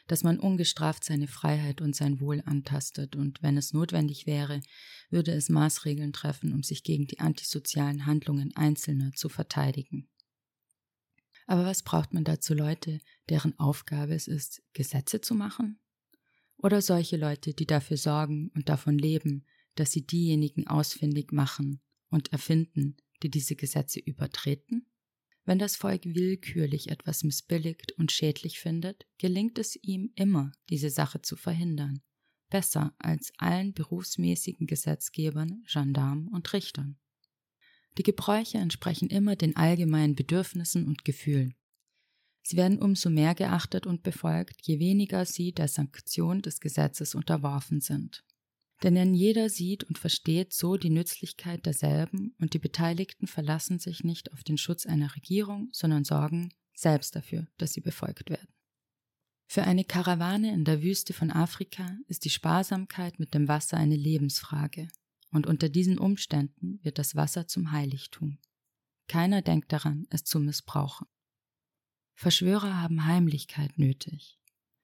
dass 0.07 0.23
man 0.23 0.39
ungestraft 0.39 1.03
seine 1.05 1.27
Freiheit 1.27 1.81
und 1.81 1.97
sein 1.97 2.21
Wohl 2.21 2.43
antastet, 2.45 3.17
und 3.17 3.43
wenn 3.43 3.57
es 3.57 3.73
notwendig 3.73 4.27
wäre, 4.27 4.61
würde 5.11 5.33
es 5.33 5.49
Maßregeln 5.49 6.13
treffen, 6.13 6.53
um 6.53 6.63
sich 6.63 6.83
gegen 6.83 7.07
die 7.07 7.21
antisozialen 7.21 8.07
Handlungen 8.07 8.55
Einzelner 8.55 9.13
zu 9.13 9.29
verteidigen. 9.29 10.09
Aber 11.47 11.65
was 11.65 11.83
braucht 11.83 12.13
man 12.13 12.25
dazu 12.25 12.53
Leute, 12.53 13.01
deren 13.31 13.59
Aufgabe 13.59 14.15
es 14.15 14.29
ist, 14.29 14.63
Gesetze 14.75 15.23
zu 15.23 15.35
machen? 15.35 15.81
Oder 16.59 16.83
solche 16.83 17.17
Leute, 17.17 17.55
die 17.55 17.67
dafür 17.67 17.97
sorgen 17.97 18.51
und 18.55 18.69
davon 18.69 18.99
leben, 18.99 19.47
dass 19.79 19.93
sie 19.93 20.07
diejenigen 20.07 20.67
ausfindig 20.67 21.33
machen 21.33 21.81
und 22.11 22.33
erfinden, 22.33 22.97
die 23.23 23.31
diese 23.31 23.57
Gesetze 23.57 24.01
übertreten? 24.01 24.87
Wenn 25.45 25.59
das 25.59 25.77
Volk 25.77 26.05
willkürlich 26.05 26.91
etwas 26.91 27.25
missbilligt 27.25 27.93
und 27.93 28.13
schädlich 28.13 28.59
findet, 28.59 29.07
gelingt 29.17 29.59
es 29.59 29.77
ihm 29.77 30.13
immer, 30.15 30.53
diese 30.69 30.91
Sache 30.91 31.23
zu 31.23 31.37
verhindern. 31.37 32.03
Besser 32.51 32.95
als 32.99 33.33
allen 33.39 33.73
berufsmäßigen 33.73 34.67
Gesetzgebern, 34.67 35.65
Gendarmen 35.67 36.29
und 36.29 36.53
Richtern. 36.53 36.99
Die 37.97 38.03
Gebräuche 38.03 38.59
entsprechen 38.59 39.09
immer 39.09 39.37
den 39.37 39.57
allgemeinen 39.57 40.15
Bedürfnissen 40.15 40.87
und 40.87 41.05
Gefühlen. 41.05 41.55
Sie 42.43 42.57
werden 42.57 42.79
umso 42.79 43.11
mehr 43.11 43.35
geachtet 43.35 43.87
und 43.87 44.03
befolgt, 44.03 44.67
je 44.67 44.79
weniger 44.79 45.27
sie 45.27 45.53
der 45.53 45.69
Sanktion 45.69 46.41
des 46.41 46.61
Gesetzes 46.61 47.15
unterworfen 47.15 47.81
sind. 47.81 48.25
Denn 48.83 49.15
jeder 49.15 49.49
sieht 49.49 49.85
und 49.85 49.99
versteht 49.99 50.53
so 50.53 50.77
die 50.77 50.91
Nützlichkeit 50.91 51.67
derselben 51.67 52.35
und 52.39 52.55
die 52.55 52.61
Beteiligten 52.61 53.27
verlassen 53.27 53.79
sich 53.79 54.05
nicht 54.05 54.33
auf 54.33 54.45
den 54.45 54.57
Schutz 54.57 54.87
einer 54.87 55.15
Regierung, 55.17 55.69
sondern 55.73 56.05
sorgen 56.05 56.51
selbst 56.75 57.17
dafür, 57.17 57.49
dass 57.57 57.73
sie 57.73 57.81
befolgt 57.81 58.31
werden. 58.31 58.49
Für 59.51 59.65
eine 59.65 59.85
Karawane 59.85 60.53
in 60.53 60.65
der 60.65 60.83
Wüste 60.83 61.13
von 61.13 61.31
Afrika 61.31 61.97
ist 62.07 62.25
die 62.25 62.31
Sparsamkeit 62.31 63.19
mit 63.19 63.35
dem 63.35 63.49
Wasser 63.49 63.79
eine 63.79 63.97
Lebensfrage, 63.97 64.89
und 65.31 65.47
unter 65.47 65.69
diesen 65.69 65.99
Umständen 65.99 66.79
wird 66.83 66.99
das 66.99 67.17
Wasser 67.17 67.47
zum 67.49 67.73
Heiligtum. 67.73 68.39
Keiner 69.09 69.43
denkt 69.43 69.73
daran, 69.73 70.07
es 70.11 70.25
zu 70.25 70.39
missbrauchen. 70.39 71.07
Verschwörer 72.15 72.81
haben 72.81 73.07
Heimlichkeit 73.07 73.79
nötig. 73.79 74.39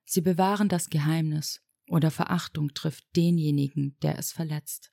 Sie 0.04 0.20
bewahren 0.20 0.68
das 0.68 0.90
Geheimnis 0.90 1.62
oder 1.88 2.10
Verachtung 2.10 2.72
trifft 2.74 3.04
denjenigen, 3.16 3.96
der 4.02 4.18
es 4.18 4.32
verletzt. 4.32 4.92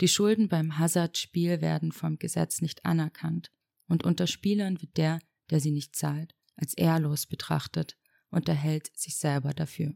Die 0.00 0.08
Schulden 0.08 0.48
beim 0.48 0.78
Hazard-Spiel 0.78 1.60
werden 1.60 1.92
vom 1.92 2.18
Gesetz 2.18 2.60
nicht 2.60 2.84
anerkannt 2.84 3.52
und 3.86 4.04
unter 4.04 4.26
Spielern 4.26 4.80
wird 4.80 4.96
der, 4.96 5.20
der 5.50 5.60
sie 5.60 5.70
nicht 5.70 5.94
zahlt, 5.94 6.34
als 6.56 6.74
ehrlos 6.74 7.26
betrachtet 7.26 7.96
und 8.30 8.48
erhält 8.48 8.90
sich 8.96 9.16
selber 9.16 9.52
dafür. 9.52 9.94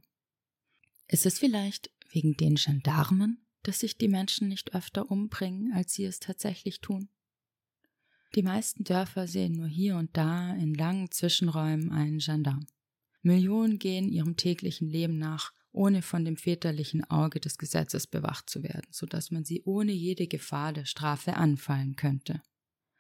Ist 1.09 1.27
es 1.27 1.39
vielleicht 1.39 1.91
wegen 2.11 2.37
den 2.37 2.57
Gendarmen, 2.57 3.45
dass 3.63 3.81
sich 3.81 3.97
die 3.99 4.09
Menschen 4.09 4.49
nicht 4.49 4.75
öfter 4.75 5.11
umbringen, 5.11 5.73
als 5.73 5.95
sie 5.95 6.05
es 6.05 6.21
tatsächlich 6.21 6.81
tun? 6.81 7.09
Die 8.35 8.43
meisten 8.43 8.85
Dörfer 8.85 9.27
sehen 9.27 9.57
nur 9.57 9.69
hier 9.69 9.97
und 9.97 10.17
da 10.17 10.55
in 10.55 10.75
langen 10.75 11.11
Zwischenräumen 11.11 11.91
einen 11.91 12.19
Gendarm. 12.19 12.67
Millionen 13.23 13.79
gehen 13.79 14.09
ihrem 14.09 14.37
täglichen 14.37 14.89
Leben 14.89 15.19
nach 15.19 15.53
ohne 15.77 16.03
von 16.03 16.25
dem 16.25 16.37
väterlichen 16.37 17.05
Auge 17.05 17.39
des 17.39 17.59
Gesetzes 17.59 18.07
bewacht 18.07 18.49
zu 18.49 18.63
werden, 18.63 18.87
so 18.91 19.07
dass 19.07 19.31
man 19.31 19.45
sie 19.45 19.63
ohne 19.65 19.93
jede 19.93 20.27
Gefahr 20.27 20.73
der 20.73 20.87
Strafe 20.87 21.35
anfallen 21.35 21.97
könnte. 21.97 22.43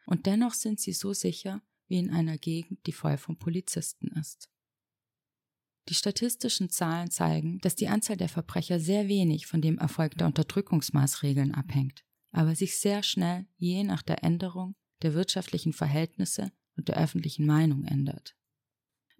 Und 0.06 0.26
dennoch 0.26 0.54
sind 0.54 0.78
sie 0.78 0.92
so 0.92 1.12
sicher 1.12 1.62
wie 1.88 1.98
in 1.98 2.10
einer 2.10 2.38
Gegend, 2.38 2.86
die 2.86 2.92
voll 2.92 3.16
von 3.16 3.38
Polizisten 3.38 4.08
ist. 4.18 4.50
Die 5.88 5.94
statistischen 5.94 6.68
Zahlen 6.68 7.10
zeigen, 7.10 7.60
dass 7.60 7.76
die 7.76 7.88
Anzahl 7.88 8.16
der 8.16 8.28
Verbrecher 8.28 8.80
sehr 8.80 9.08
wenig 9.08 9.46
von 9.46 9.62
dem 9.62 9.78
Erfolg 9.78 10.18
der 10.18 10.26
Unterdrückungsmaßregeln 10.26 11.54
abhängt, 11.54 12.04
aber 12.32 12.54
sich 12.54 12.78
sehr 12.78 13.02
schnell 13.02 13.46
je 13.56 13.84
nach 13.84 14.02
der 14.02 14.22
Änderung 14.22 14.74
der 15.02 15.14
wirtschaftlichen 15.14 15.72
Verhältnisse 15.72 16.52
und 16.76 16.88
der 16.88 16.96
öffentlichen 16.96 17.46
Meinung 17.46 17.84
ändert. 17.84 18.36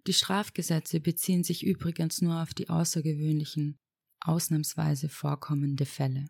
Die 0.07 0.13
Strafgesetze 0.13 1.01
beziehen 1.01 1.43
sich 1.43 1.65
übrigens 1.65 2.21
nur 2.21 2.41
auf 2.41 2.53
die 2.53 2.69
außergewöhnlichen, 2.69 3.77
ausnahmsweise 4.21 5.09
vorkommende 5.09 5.85
Fälle. 5.85 6.29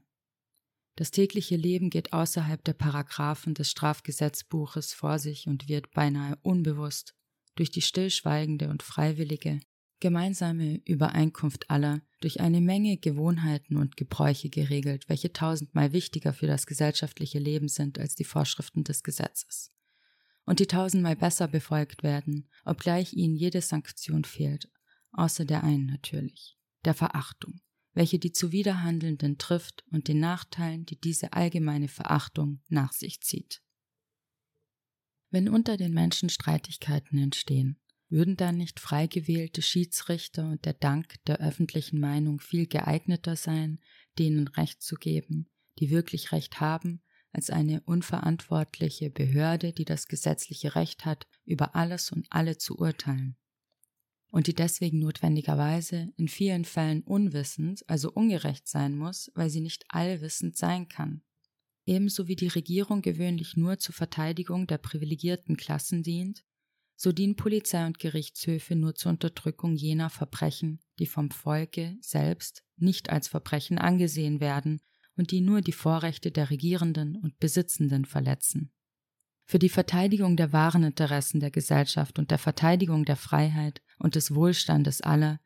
Das 0.95 1.11
tägliche 1.11 1.55
Leben 1.55 1.91
geht 1.91 2.11
außerhalb 2.11 2.63
der 2.63 2.73
Paragraphen 2.73 3.53
des 3.53 3.69
Strafgesetzbuches 3.69 4.93
vor 4.93 5.19
sich 5.19 5.45
und 5.45 5.69
wird 5.69 5.91
beinahe 5.91 6.39
unbewusst 6.41 7.13
durch 7.53 7.69
die 7.69 7.83
stillschweigende 7.83 8.69
und 8.69 8.81
freiwillige 8.81 9.59
gemeinsame 9.99 10.81
Übereinkunft 10.85 11.69
aller 11.69 12.01
durch 12.19 12.39
eine 12.39 12.61
Menge 12.61 12.97
Gewohnheiten 12.97 13.77
und 13.77 13.95
Gebräuche 13.95 14.49
geregelt, 14.49 15.07
welche 15.07 15.33
tausendmal 15.33 15.93
wichtiger 15.93 16.33
für 16.33 16.47
das 16.47 16.65
gesellschaftliche 16.65 17.37
Leben 17.37 17.67
sind 17.67 17.99
als 17.99 18.15
die 18.15 18.23
Vorschriften 18.23 18.83
des 18.83 19.03
Gesetzes 19.03 19.71
und 20.47 20.59
die 20.59 20.65
tausendmal 20.65 21.17
besser 21.17 21.47
befolgt 21.47 22.03
werden, 22.03 22.49
obgleich 22.63 23.13
ihnen 23.13 23.35
jede 23.35 23.61
Sanktion 23.61 24.23
fehlt, 24.23 24.71
außer 25.11 25.43
der 25.45 25.63
einen 25.63 25.85
natürlich, 25.85 26.57
der 26.85 26.93
Verachtung, 26.93 27.59
welche 27.93 28.17
die 28.17 28.31
Zuwiderhandelnden 28.31 29.37
trifft 29.37 29.83
und 29.91 30.07
den 30.07 30.19
Nachteilen, 30.19 30.85
die 30.85 30.99
diese 30.99 31.33
allgemeine 31.33 31.89
Verachtung 31.89 32.61
nach 32.69 32.93
sich 32.93 33.21
zieht. 33.21 33.61
Wenn 35.29 35.49
unter 35.49 35.75
den 35.75 35.93
Menschen 35.93 36.29
Streitigkeiten 36.29 37.19
entstehen, 37.19 37.77
würden 38.07 38.37
dann 38.37 38.55
nicht 38.55 38.79
frei 38.79 39.07
gewählte 39.07 39.61
Schiedsrichter 39.61 40.49
und 40.49 40.63
der 40.63 40.75
Dank 40.75 41.15
der 41.25 41.41
öffentlichen 41.41 41.99
Meinung 41.99 42.39
viel 42.39 42.67
geeigneter 42.67 43.35
sein, 43.35 43.81
denen 44.17 44.47
Recht 44.47 44.81
zu 44.81 44.95
geben, 44.95 45.49
die 45.79 45.89
wirklich 45.89 46.31
Recht 46.31 46.61
haben 46.61 47.01
als 47.37 47.51
eine 47.51 47.81
unverantwortliche 47.81 49.11
Behörde, 49.11 49.71
die 49.71 49.85
das 49.85 50.07
gesetzliche 50.07 50.73
Recht 50.73 51.05
hat, 51.05 51.27
über 51.45 51.75
alles 51.75 52.11
und 52.11 52.25
alle 52.31 52.57
zu 52.57 52.79
urteilen. 52.79 53.37
Und 54.31 54.47
die 54.47 54.55
deswegen 54.55 54.97
notwendigerweise 54.97 56.11
in 56.17 56.29
vielen 56.29 56.65
Fällen 56.65 57.03
unwissend, 57.03 57.87
also 57.87 58.11
ungerecht 58.11 58.67
sein 58.67 58.97
muss, 58.97 59.31
weil 59.35 59.51
sie 59.51 59.61
nicht 59.61 59.85
allwissend 59.89 60.57
sein 60.57 60.87
kann. 60.87 61.21
Ebenso 61.85 62.27
wie 62.27 62.35
die 62.35 62.47
Regierung 62.47 63.03
gewöhnlich 63.03 63.55
nur 63.55 63.77
zur 63.77 63.93
Verteidigung 63.93 64.65
der 64.65 64.79
privilegierten 64.79 65.57
Klassen 65.57 66.01
dient, 66.01 66.43
so 66.95 67.11
dienen 67.11 67.35
Polizei 67.35 67.85
und 67.85 67.99
Gerichtshöfe 67.99 68.75
nur 68.75 68.95
zur 68.95 69.11
Unterdrückung 69.11 69.75
jener 69.75 70.09
Verbrechen, 70.09 70.79
die 70.97 71.05
vom 71.05 71.29
Volke 71.29 71.97
selbst 72.01 72.63
nicht 72.77 73.11
als 73.11 73.27
Verbrechen 73.27 73.77
angesehen 73.77 74.39
werden 74.39 74.81
und 75.17 75.31
die 75.31 75.41
nur 75.41 75.61
die 75.61 75.73
Vorrechte 75.73 76.31
der 76.31 76.49
Regierenden 76.49 77.15
und 77.17 77.39
Besitzenden 77.39 78.05
verletzen. 78.05 78.71
Für 79.45 79.59
die 79.59 79.69
Verteidigung 79.69 80.37
der 80.37 80.53
wahren 80.53 80.83
Interessen 80.83 81.39
der 81.39 81.51
Gesellschaft 81.51 82.19
und 82.19 82.31
der 82.31 82.37
Verteidigung 82.37 83.05
der 83.05 83.15
Freiheit 83.15 83.81
und 83.97 84.15
des 84.15 84.35
Wohlstandes 84.35 85.01
aller 85.01 85.39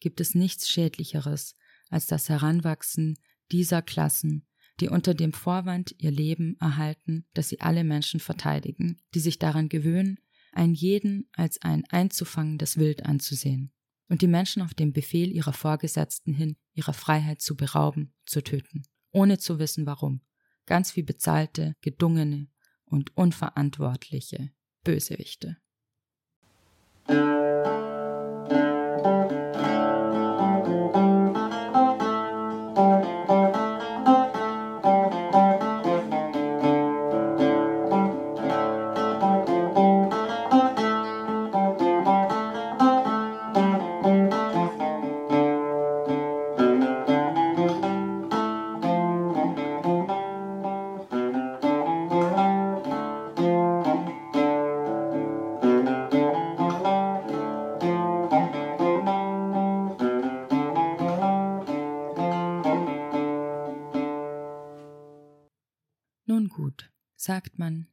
gibt 0.00 0.20
es 0.20 0.34
nichts 0.34 0.68
Schädlicheres 0.68 1.54
als 1.90 2.06
das 2.06 2.28
Heranwachsen 2.28 3.18
dieser 3.52 3.82
Klassen, 3.82 4.46
die 4.80 4.88
unter 4.88 5.12
dem 5.14 5.34
Vorwand 5.34 5.94
ihr 5.98 6.10
Leben 6.10 6.56
erhalten, 6.60 7.26
dass 7.34 7.50
sie 7.50 7.60
alle 7.60 7.84
Menschen 7.84 8.20
verteidigen, 8.20 9.00
die 9.14 9.20
sich 9.20 9.38
daran 9.38 9.68
gewöhnen, 9.68 10.18
einen 10.52 10.74
jeden 10.74 11.28
als 11.34 11.60
ein 11.60 11.84
einzufangendes 11.90 12.78
Wild 12.78 13.04
anzusehen 13.04 13.72
und 14.08 14.22
die 14.22 14.28
Menschen 14.28 14.62
auf 14.62 14.72
dem 14.72 14.92
Befehl 14.92 15.30
ihrer 15.30 15.52
Vorgesetzten 15.52 16.32
hin 16.32 16.56
ihrer 16.74 16.94
Freiheit 16.94 17.42
zu 17.42 17.54
berauben, 17.54 18.14
zu 18.24 18.42
töten 18.42 18.82
ohne 19.12 19.38
zu 19.38 19.58
wissen 19.58 19.86
warum, 19.86 20.20
ganz 20.66 20.96
wie 20.96 21.02
bezahlte, 21.02 21.76
gedungene 21.80 22.48
und 22.84 23.16
unverantwortliche 23.16 24.50
Bösewichte. 24.84 25.58
Sagt 67.22 67.58
man, 67.58 67.86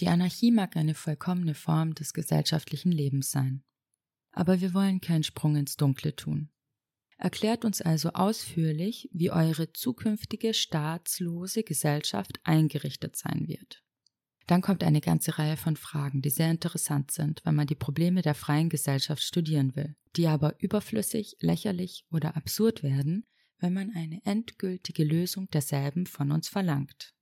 die 0.00 0.08
Anarchie 0.08 0.50
mag 0.50 0.76
eine 0.76 0.94
vollkommene 0.94 1.54
Form 1.54 1.94
des 1.94 2.12
gesellschaftlichen 2.12 2.90
Lebens 2.90 3.30
sein. 3.30 3.62
Aber 4.32 4.60
wir 4.60 4.74
wollen 4.74 5.00
keinen 5.00 5.22
Sprung 5.22 5.56
ins 5.56 5.76
Dunkle 5.76 6.14
tun. 6.16 6.50
Erklärt 7.16 7.64
uns 7.64 7.80
also 7.80 8.10
ausführlich, 8.10 9.08
wie 9.12 9.30
eure 9.30 9.72
zukünftige 9.72 10.52
staatslose 10.52 11.62
Gesellschaft 11.62 12.40
eingerichtet 12.42 13.16
sein 13.16 13.48
wird. 13.48 13.82
Dann 14.46 14.60
kommt 14.60 14.84
eine 14.84 15.00
ganze 15.00 15.38
Reihe 15.38 15.56
von 15.56 15.76
Fragen, 15.76 16.20
die 16.20 16.30
sehr 16.30 16.50
interessant 16.50 17.10
sind, 17.10 17.40
wenn 17.44 17.54
man 17.54 17.66
die 17.66 17.74
Probleme 17.74 18.20
der 18.20 18.34
freien 18.34 18.68
Gesellschaft 18.68 19.22
studieren 19.22 19.74
will, 19.76 19.96
die 20.16 20.26
aber 20.26 20.60
überflüssig, 20.60 21.36
lächerlich 21.40 22.04
oder 22.10 22.36
absurd 22.36 22.82
werden, 22.82 23.26
wenn 23.58 23.72
man 23.72 23.90
eine 23.94 24.20
endgültige 24.24 25.04
Lösung 25.04 25.48
derselben 25.50 26.06
von 26.06 26.30
uns 26.30 26.48
verlangt. 26.48 27.15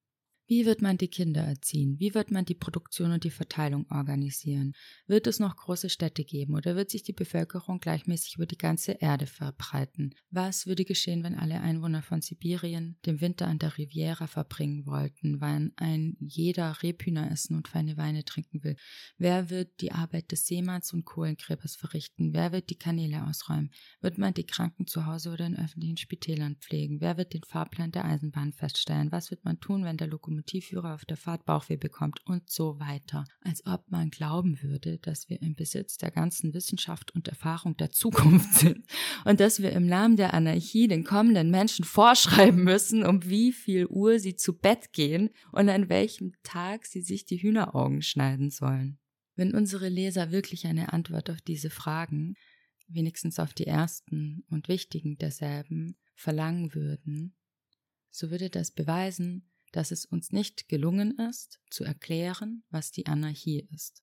Wie 0.46 0.66
wird 0.66 0.83
man 0.83 0.98
die 0.98 1.09
Kinder 1.09 1.40
erziehen? 1.40 1.98
Wie 1.98 2.14
wird 2.14 2.30
man 2.30 2.44
die 2.44 2.54
Produktion 2.54 3.12
und 3.12 3.24
die 3.24 3.30
Verteilung 3.30 3.87
organisieren? 3.90 4.74
Wird 5.07 5.26
es 5.26 5.40
noch 5.40 5.57
große 5.57 5.88
Städte 5.88 6.22
geben 6.22 6.54
oder 6.54 6.76
wird 6.76 6.90
sich 6.90 7.02
die 7.02 7.14
Bevölkerung 7.14 7.80
gleichmäßig 7.80 8.35
über 8.35 8.44
die 8.44 8.59
ganze 8.59 8.92
Erde 8.92 9.26
verbreiten? 9.26 10.14
Was 10.30 10.66
würde 10.66 10.85
geschehen, 10.85 11.24
wenn 11.24 11.35
alle 11.35 11.62
Einwohner 11.62 12.02
von 12.02 12.20
Sibirien 12.20 12.98
den 13.07 13.22
Winter 13.22 13.46
an 13.46 13.59
der 13.59 13.78
Riviera 13.78 14.26
verbringen 14.26 14.85
wollten, 14.85 15.40
weil 15.40 15.72
ein 15.76 16.18
jeder 16.20 16.83
Rebhühner 16.83 17.30
essen 17.30 17.57
und 17.57 17.68
feine 17.68 17.96
Weine 17.96 18.26
trinken 18.26 18.62
will? 18.64 18.76
Wer 19.16 19.48
wird 19.48 19.80
die 19.80 19.92
Arbeit 19.92 20.30
des 20.30 20.46
Seemanns 20.46 20.92
und 20.92 21.07
Kohlengräbers 21.07 21.74
verrichten? 21.74 22.35
Wer 22.35 22.52
wird 22.52 22.68
die 22.68 22.78
Kanäle 22.78 23.26
ausräumen? 23.26 23.70
Wird 24.02 24.18
man 24.18 24.35
die 24.35 24.44
Kranken 24.44 24.87
zu 24.87 25.07
Hause 25.07 25.33
oder 25.33 25.46
in 25.46 25.57
öffentlichen 25.57 25.96
Spitälern 25.96 26.57
pflegen? 26.57 27.00
Wer 27.00 27.16
wird 27.16 27.33
den 27.33 27.44
Fahrplan 27.44 27.92
der 27.92 28.04
Eisenbahn 28.04 28.52
feststellen? 28.52 29.11
Was 29.11 29.30
wird 29.30 29.46
man 29.46 29.59
tun, 29.59 29.85
wenn 29.85 29.96
der 29.96 30.09
Lokomotiv 30.09 30.34
Lokomotivführer 30.35 30.94
auf 30.94 31.05
der 31.05 31.16
Fahrt 31.16 31.44
Bauchweh 31.44 31.77
bekommt 31.77 32.20
und 32.27 32.51
so 32.51 32.79
weiter. 32.79 33.25
Als 33.40 33.64
ob 33.66 33.90
man 33.90 34.11
glauben 34.11 34.62
würde, 34.62 34.99
dass 34.99 35.29
wir 35.29 35.40
im 35.40 35.55
Besitz 35.55 35.97
der 35.97 36.11
ganzen 36.11 36.55
Wissenschaft 36.55 37.14
und 37.14 37.29
Erfahrung 37.29 37.77
der 37.77 37.90
Zukunft 37.92 38.55
sind 38.59 38.85
und 39.25 39.40
dass 39.40 39.62
wir 39.62 39.73
im 39.73 39.87
Namen 39.87 40.16
der 40.16 40.35
Anarchie 40.35 40.88
den 40.88 41.05
kommenden 41.05 41.51
Menschen 41.51 41.85
vorschreiben 41.85 42.64
müssen, 42.64 43.05
um 43.05 43.25
wie 43.25 43.53
viel 43.53 43.87
Uhr 43.87 44.18
sie 44.18 44.37
zu 44.37 44.59
Bett 44.59 44.92
gehen 44.92 45.31
und 45.53 45.68
an 45.68 45.88
welchem 45.88 46.33
Tag 46.42 46.87
sie 46.87 47.03
sich 47.03 47.25
die 47.25 47.40
Hühneraugen 47.40 48.03
schneiden 48.03 48.51
sollen. 48.51 48.99
Wenn 49.37 49.55
unsere 49.55 49.88
Leser 49.88 50.31
wirklich 50.31 50.66
eine 50.66 50.92
Antwort 50.92 51.31
auf 51.31 51.40
diese 51.40 51.70
Fragen, 51.70 52.35
wenigstens 52.87 53.38
auf 53.38 53.55
die 53.55 53.66
ersten 53.66 54.44
und 54.49 54.68
wichtigen 54.68 55.16
derselben, 55.16 55.97
verlangen 56.14 56.75
würden, 56.75 57.35
so 58.11 58.31
würde 58.31 58.49
das 58.49 58.70
beweisen, 58.70 59.51
dass 59.75 59.91
es 59.91 60.07
uns 60.07 60.31
nicht 60.31 60.69
gelungen 60.69 61.19
ist, 61.19 61.61
zu 61.69 61.85
erklären, 61.85 62.63
was 62.71 62.93
die 62.93 63.07
Anarchie 63.07 63.67
ist. 63.75 64.03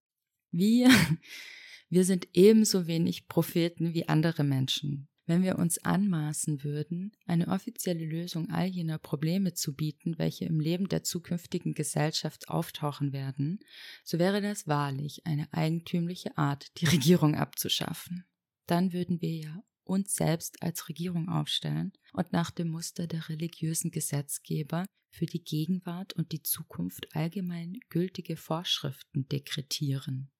Wir, 0.51 0.89
wir 1.89 2.03
sind 2.03 2.27
ebenso 2.33 2.87
wenig 2.87 3.27
Propheten 3.27 3.93
wie 3.93 4.09
andere 4.09 4.43
Menschen. 4.43 5.07
Wenn 5.27 5.43
wir 5.43 5.57
uns 5.59 5.77
anmaßen 5.77 6.65
würden, 6.65 7.13
eine 7.25 7.47
offizielle 7.47 8.05
Lösung 8.05 8.49
all 8.49 8.67
jener 8.67 8.97
Probleme 8.97 9.53
zu 9.53 9.73
bieten, 9.73 10.17
welche 10.17 10.43
im 10.43 10.59
Leben 10.59 10.89
der 10.89 11.03
zukünftigen 11.03 11.73
Gesellschaft 11.73 12.49
auftauchen 12.49 13.13
werden, 13.13 13.59
so 14.03 14.19
wäre 14.19 14.41
das 14.41 14.67
wahrlich 14.67 15.25
eine 15.25 15.47
eigentümliche 15.53 16.37
Art, 16.37 16.71
die 16.81 16.85
Regierung 16.85 17.35
abzuschaffen. 17.35 18.25
Dann 18.65 18.91
würden 18.91 19.21
wir 19.21 19.37
ja 19.37 19.63
uns 19.91 20.15
selbst 20.15 20.63
als 20.63 20.87
Regierung 20.89 21.29
aufstellen 21.29 21.91
und 22.13 22.31
nach 22.31 22.49
dem 22.49 22.69
Muster 22.69 23.07
der 23.07 23.29
religiösen 23.29 23.91
Gesetzgeber 23.91 24.85
für 25.09 25.25
die 25.25 25.43
Gegenwart 25.43 26.13
und 26.13 26.31
die 26.31 26.41
Zukunft 26.41 27.15
allgemein 27.15 27.77
gültige 27.89 28.37
Vorschriften 28.37 29.27
dekretieren. 29.27 30.31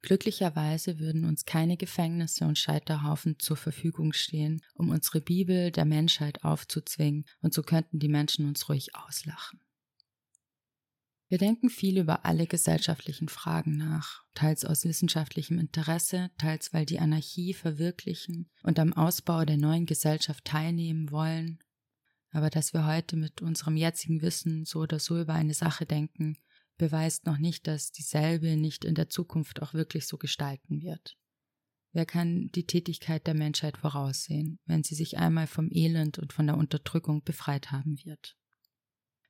Glücklicherweise 0.00 1.00
würden 1.00 1.24
uns 1.24 1.44
keine 1.44 1.76
Gefängnisse 1.76 2.44
und 2.44 2.56
Scheiterhaufen 2.56 3.38
zur 3.38 3.56
Verfügung 3.56 4.12
stehen, 4.12 4.62
um 4.74 4.90
unsere 4.90 5.20
Bibel 5.20 5.72
der 5.72 5.84
Menschheit 5.84 6.44
aufzuzwingen, 6.44 7.24
und 7.40 7.52
so 7.52 7.62
könnten 7.62 7.98
die 7.98 8.08
Menschen 8.08 8.46
uns 8.46 8.68
ruhig 8.68 8.94
auslachen. 8.94 9.60
Wir 11.30 11.36
denken 11.36 11.68
viel 11.68 11.98
über 11.98 12.24
alle 12.24 12.46
gesellschaftlichen 12.46 13.28
Fragen 13.28 13.76
nach, 13.76 14.24
teils 14.32 14.64
aus 14.64 14.84
wissenschaftlichem 14.84 15.58
Interesse, 15.58 16.30
teils 16.38 16.72
weil 16.72 16.86
die 16.86 17.00
Anarchie 17.00 17.52
verwirklichen 17.52 18.50
und 18.62 18.78
am 18.78 18.94
Ausbau 18.94 19.44
der 19.44 19.58
neuen 19.58 19.84
Gesellschaft 19.84 20.46
teilnehmen 20.46 21.10
wollen. 21.10 21.58
Aber 22.30 22.48
dass 22.48 22.72
wir 22.72 22.86
heute 22.86 23.16
mit 23.16 23.42
unserem 23.42 23.76
jetzigen 23.76 24.22
Wissen 24.22 24.64
so 24.64 24.80
oder 24.80 24.98
so 24.98 25.20
über 25.20 25.34
eine 25.34 25.52
Sache 25.52 25.84
denken, 25.84 26.38
beweist 26.78 27.26
noch 27.26 27.36
nicht, 27.36 27.66
dass 27.66 27.92
dieselbe 27.92 28.56
nicht 28.56 28.86
in 28.86 28.94
der 28.94 29.10
Zukunft 29.10 29.60
auch 29.60 29.74
wirklich 29.74 30.06
so 30.06 30.16
gestalten 30.16 30.80
wird. 30.80 31.18
Wer 31.92 32.06
kann 32.06 32.50
die 32.54 32.66
Tätigkeit 32.66 33.26
der 33.26 33.34
Menschheit 33.34 33.76
voraussehen, 33.76 34.60
wenn 34.64 34.82
sie 34.82 34.94
sich 34.94 35.18
einmal 35.18 35.46
vom 35.46 35.68
Elend 35.70 36.18
und 36.18 36.32
von 36.32 36.46
der 36.46 36.56
Unterdrückung 36.56 37.22
befreit 37.22 37.70
haben 37.70 37.98
wird? 38.04 38.37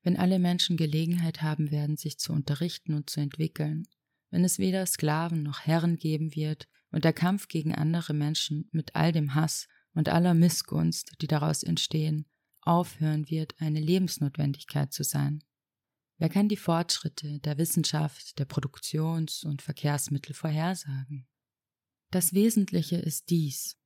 Wenn 0.03 0.17
alle 0.17 0.39
Menschen 0.39 0.77
Gelegenheit 0.77 1.43
haben 1.43 1.71
werden, 1.71 1.97
sich 1.97 2.19
zu 2.19 2.33
unterrichten 2.33 2.95
und 2.95 3.11
zu 3.11 3.21
entwickeln, 3.21 3.87
wenn 4.31 4.45
es 4.45 4.59
weder 4.59 4.85
Sklaven 4.87 5.43
noch 5.43 5.61
Herren 5.61 5.97
geben 5.97 6.35
wird 6.35 6.69
und 6.91 7.05
der 7.05 7.13
Kampf 7.13 7.49
gegen 7.49 7.75
andere 7.75 8.15
Menschen 8.15 8.69
mit 8.73 8.95
all 8.95 9.13
dem 9.13 9.35
Hass 9.35 9.69
und 9.95 10.09
aller 10.09 10.35
Missgunst, 10.35 11.13
die 11.21 11.27
daraus 11.27 11.63
entstehen, 11.63 12.27
aufhören 12.61 13.29
wird, 13.31 13.55
eine 13.59 13.81
Lebensnotwendigkeit 13.81 14.93
zu 14.93 15.03
sein. 15.03 15.43
Wer 16.19 16.29
kann 16.29 16.49
die 16.49 16.57
Fortschritte 16.57 17.39
der 17.41 17.59
Wissenschaft, 17.59 18.39
der 18.39 18.45
Produktions- 18.45 19.45
und 19.45 19.63
Verkehrsmittel 19.63 20.35
vorhersagen? 20.35 21.27
Das 22.11 22.33
Wesentliche 22.33 22.97
ist 22.97 23.31
dies, 23.31 23.77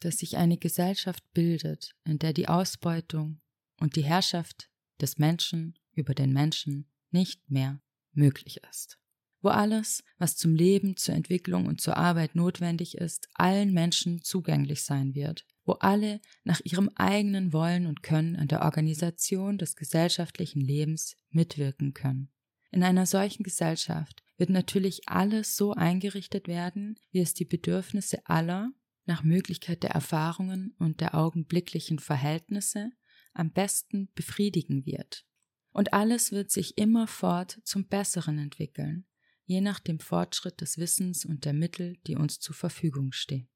dass 0.00 0.18
sich 0.18 0.36
eine 0.36 0.58
Gesellschaft 0.58 1.22
bildet, 1.32 1.94
in 2.04 2.18
der 2.18 2.32
die 2.32 2.48
Ausbeutung 2.48 3.40
und 3.80 3.96
die 3.96 4.04
Herrschaft 4.04 4.68
des 5.00 5.18
Menschen 5.18 5.78
über 5.92 6.14
den 6.14 6.32
Menschen 6.32 6.86
nicht 7.10 7.50
mehr 7.50 7.80
möglich 8.12 8.60
ist. 8.70 8.98
Wo 9.42 9.50
alles, 9.50 10.02
was 10.18 10.36
zum 10.36 10.54
Leben, 10.54 10.96
zur 10.96 11.14
Entwicklung 11.14 11.66
und 11.66 11.80
zur 11.80 11.96
Arbeit 11.96 12.34
notwendig 12.34 12.96
ist, 12.96 13.28
allen 13.34 13.72
Menschen 13.72 14.22
zugänglich 14.22 14.82
sein 14.82 15.14
wird, 15.14 15.46
wo 15.64 15.72
alle 15.72 16.20
nach 16.44 16.60
ihrem 16.64 16.90
eigenen 16.94 17.52
Wollen 17.52 17.86
und 17.86 18.02
Können 18.02 18.36
an 18.36 18.48
der 18.48 18.62
Organisation 18.62 19.58
des 19.58 19.76
gesellschaftlichen 19.76 20.60
Lebens 20.60 21.16
mitwirken 21.30 21.94
können. 21.94 22.30
In 22.72 22.82
einer 22.82 23.06
solchen 23.06 23.42
Gesellschaft 23.42 24.22
wird 24.36 24.50
natürlich 24.50 25.08
alles 25.08 25.56
so 25.56 25.72
eingerichtet 25.72 26.48
werden, 26.48 26.98
wie 27.10 27.20
es 27.20 27.34
die 27.34 27.44
Bedürfnisse 27.44 28.18
aller 28.26 28.72
nach 29.04 29.22
Möglichkeit 29.22 29.82
der 29.82 29.90
Erfahrungen 29.90 30.74
und 30.78 31.00
der 31.00 31.14
augenblicklichen 31.14 31.98
Verhältnisse 31.98 32.90
am 33.38 33.52
besten 33.52 34.08
befriedigen 34.14 34.86
wird. 34.86 35.26
Und 35.72 35.92
alles 35.92 36.32
wird 36.32 36.50
sich 36.50 36.78
immerfort 36.78 37.60
zum 37.64 37.86
Besseren 37.86 38.38
entwickeln, 38.38 39.06
je 39.44 39.60
nach 39.60 39.78
dem 39.78 40.00
Fortschritt 40.00 40.60
des 40.60 40.78
Wissens 40.78 41.24
und 41.24 41.44
der 41.44 41.52
Mittel, 41.52 41.96
die 42.06 42.16
uns 42.16 42.40
zur 42.40 42.54
Verfügung 42.54 43.12
stehen. 43.12 43.48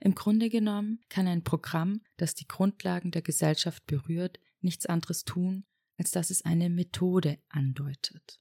Im 0.00 0.14
Grunde 0.14 0.50
genommen 0.50 1.00
kann 1.08 1.26
ein 1.26 1.44
Programm, 1.44 2.02
das 2.16 2.34
die 2.34 2.46
Grundlagen 2.46 3.10
der 3.10 3.22
Gesellschaft 3.22 3.86
berührt, 3.86 4.38
nichts 4.60 4.86
anderes 4.86 5.24
tun, 5.24 5.64
als 5.96 6.10
dass 6.10 6.30
es 6.30 6.44
eine 6.44 6.68
Methode 6.68 7.38
andeutet. 7.48 8.40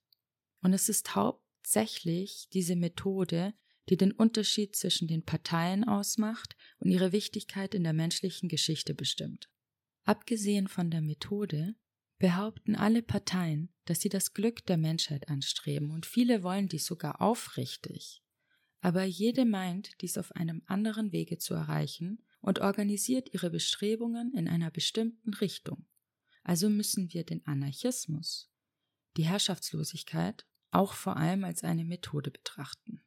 Und 0.61 0.73
es 0.73 0.89
ist 0.89 1.15
hauptsächlich 1.15 2.49
diese 2.51 2.75
Methode, 2.75 3.53
die 3.89 3.97
den 3.97 4.11
Unterschied 4.11 4.75
zwischen 4.75 5.07
den 5.07 5.23
Parteien 5.23 5.83
ausmacht 5.83 6.55
und 6.79 6.89
ihre 6.89 7.11
Wichtigkeit 7.11 7.75
in 7.75 7.83
der 7.83 7.93
menschlichen 7.93 8.49
Geschichte 8.49 8.93
bestimmt. 8.93 9.49
Abgesehen 10.03 10.67
von 10.67 10.91
der 10.91 11.01
Methode 11.01 11.75
behaupten 12.19 12.75
alle 12.75 13.01
Parteien, 13.01 13.69
dass 13.85 14.01
sie 14.01 14.09
das 14.09 14.33
Glück 14.33 14.65
der 14.65 14.77
Menschheit 14.77 15.29
anstreben, 15.29 15.91
und 15.91 16.05
viele 16.05 16.43
wollen 16.43 16.67
dies 16.67 16.85
sogar 16.85 17.21
aufrichtig. 17.21 18.21
Aber 18.81 19.03
jede 19.03 19.45
meint, 19.45 20.01
dies 20.01 20.17
auf 20.17 20.33
einem 20.33 20.61
anderen 20.65 21.11
Wege 21.11 21.37
zu 21.37 21.53
erreichen 21.53 22.21
und 22.41 22.59
organisiert 22.59 23.33
ihre 23.33 23.49
Bestrebungen 23.49 24.33
in 24.33 24.49
einer 24.49 24.71
bestimmten 24.71 25.33
Richtung. 25.33 25.85
Also 26.43 26.69
müssen 26.69 27.13
wir 27.13 27.23
den 27.23 27.45
Anarchismus, 27.45 28.51
die 29.15 29.23
Herrschaftslosigkeit, 29.23 30.45
auch 30.71 30.93
vor 30.93 31.15
allem 31.15 31.45
als 31.45 31.63
eine 31.63 31.85
Methode 31.85 32.31
betrachten. 32.31 33.01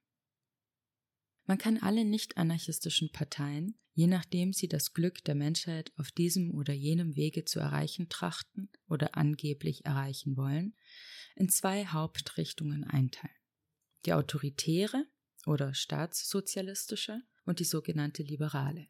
Man 1.46 1.58
kann 1.58 1.78
alle 1.78 2.04
nicht-anarchistischen 2.04 3.12
Parteien, 3.12 3.78
je 3.94 4.08
nachdem 4.08 4.52
sie 4.52 4.68
das 4.68 4.92
Glück 4.92 5.24
der 5.24 5.36
Menschheit 5.36 5.92
auf 5.96 6.10
diesem 6.10 6.52
oder 6.52 6.74
jenem 6.74 7.14
Wege 7.14 7.44
zu 7.44 7.60
erreichen 7.60 8.08
trachten 8.08 8.68
oder 8.88 9.16
angeblich 9.16 9.84
erreichen 9.84 10.36
wollen, 10.36 10.76
in 11.36 11.48
zwei 11.48 11.86
Hauptrichtungen 11.86 12.84
einteilen. 12.84 13.34
Die 14.04 14.12
autoritäre 14.12 15.06
oder 15.46 15.72
staatssozialistische 15.72 17.22
und 17.44 17.60
die 17.60 17.64
sogenannte 17.64 18.24
liberale. 18.24 18.88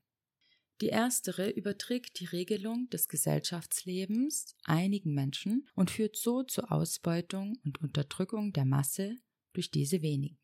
Die 0.81 0.89
erstere 0.89 1.51
überträgt 1.51 2.21
die 2.21 2.27
Regelung 2.27 2.89
des 2.91 3.09
Gesellschaftslebens 3.09 4.57
einigen 4.65 5.15
Menschen 5.15 5.69
und 5.75 5.91
führt 5.91 6.17
so 6.17 6.43
zur 6.43 6.71
Ausbeutung 6.71 7.59
und 7.65 7.81
Unterdrückung 7.81 8.53
der 8.53 8.67
Masse 8.67 9.17
durch 9.55 9.71
diese 9.71 10.03
wenigen. 10.03 10.39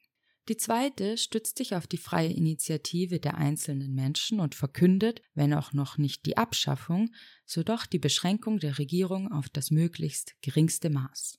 Die 0.49 0.57
zweite 0.57 1.19
stützt 1.19 1.59
sich 1.59 1.77
auf 1.77 1.87
die 1.87 1.99
freie 1.99 2.33
Initiative 2.33 3.21
der 3.21 3.37
einzelnen 3.37 3.95
Menschen 3.95 4.41
und 4.41 4.57
verkündet, 4.57 5.23
wenn 5.35 5.55
auch 5.55 5.73
noch 5.73 5.99
nicht 5.99 6.27
die 6.27 6.37
Abschaffung, 6.37 7.15
so 7.47 7.63
doch 7.63 7.87
die 7.87 8.01
Beschränkung 8.01 8.59
der 8.59 8.79
Regierung 8.79 9.31
auf 9.31 9.49
das 9.49 9.71
möglichst 9.71 10.35
geringste 10.43 10.91
Maß. 10.91 11.39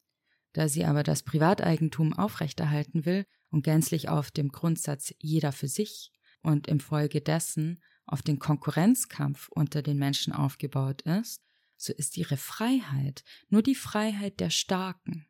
Da 0.53 0.69
sie 0.69 0.85
aber 0.85 1.03
das 1.03 1.23
Privateigentum 1.23 2.13
aufrechterhalten 2.13 3.05
will 3.05 3.25
und 3.49 3.63
gänzlich 3.63 4.07
auf 4.07 4.31
dem 4.31 4.49
Grundsatz 4.49 5.13
jeder 5.19 5.51
für 5.51 5.67
sich 5.67 6.13
und 6.41 6.67
im 6.67 6.79
Folge 6.79 7.19
dessen 7.19 7.83
auf 8.05 8.21
den 8.21 8.39
Konkurrenzkampf 8.39 9.49
unter 9.49 9.81
den 9.81 9.97
Menschen 9.97 10.31
aufgebaut 10.31 11.01
ist, 11.01 11.43
so 11.75 11.91
ist 11.91 12.15
ihre 12.15 12.37
Freiheit 12.37 13.25
nur 13.49 13.61
die 13.61 13.75
Freiheit 13.75 14.39
der 14.39 14.49
Starken, 14.49 15.27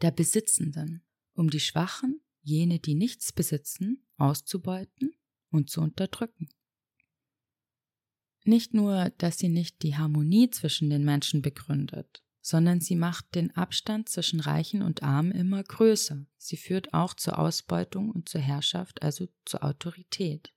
der 0.00 0.12
Besitzenden, 0.12 1.04
um 1.34 1.50
die 1.50 1.60
Schwachen 1.60 2.20
jene, 2.42 2.78
die 2.78 2.94
nichts 2.94 3.32
besitzen, 3.32 4.06
auszubeuten 4.16 5.14
und 5.50 5.70
zu 5.70 5.80
unterdrücken. 5.80 6.48
Nicht 8.44 8.72
nur, 8.72 9.10
dass 9.18 9.38
sie 9.38 9.48
nicht 9.48 9.82
die 9.82 9.96
Harmonie 9.96 10.50
zwischen 10.50 10.90
den 10.90 11.04
Menschen 11.04 11.42
begründet, 11.42 12.22
sondern 12.40 12.80
sie 12.80 12.96
macht 12.96 13.34
den 13.34 13.54
Abstand 13.54 14.08
zwischen 14.08 14.40
Reichen 14.40 14.82
und 14.82 15.02
Armen 15.02 15.32
immer 15.32 15.62
größer. 15.62 16.26
Sie 16.38 16.56
führt 16.56 16.94
auch 16.94 17.14
zur 17.14 17.38
Ausbeutung 17.38 18.10
und 18.10 18.28
zur 18.28 18.40
Herrschaft, 18.40 19.02
also 19.02 19.28
zur 19.44 19.62
Autorität. 19.62 20.52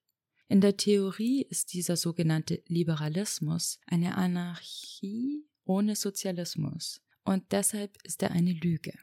In 0.48 0.62
der 0.62 0.78
Theorie 0.78 1.42
ist 1.42 1.74
dieser 1.74 1.98
sogenannte 1.98 2.64
Liberalismus 2.68 3.80
eine 3.86 4.16
Anarchie 4.18 5.46
ohne 5.66 5.96
Sozialismus 5.96 7.02
und 7.24 7.52
deshalb 7.52 7.98
ist 8.04 8.22
er 8.22 8.32
eine 8.32 8.54
Lüge. 8.54 8.94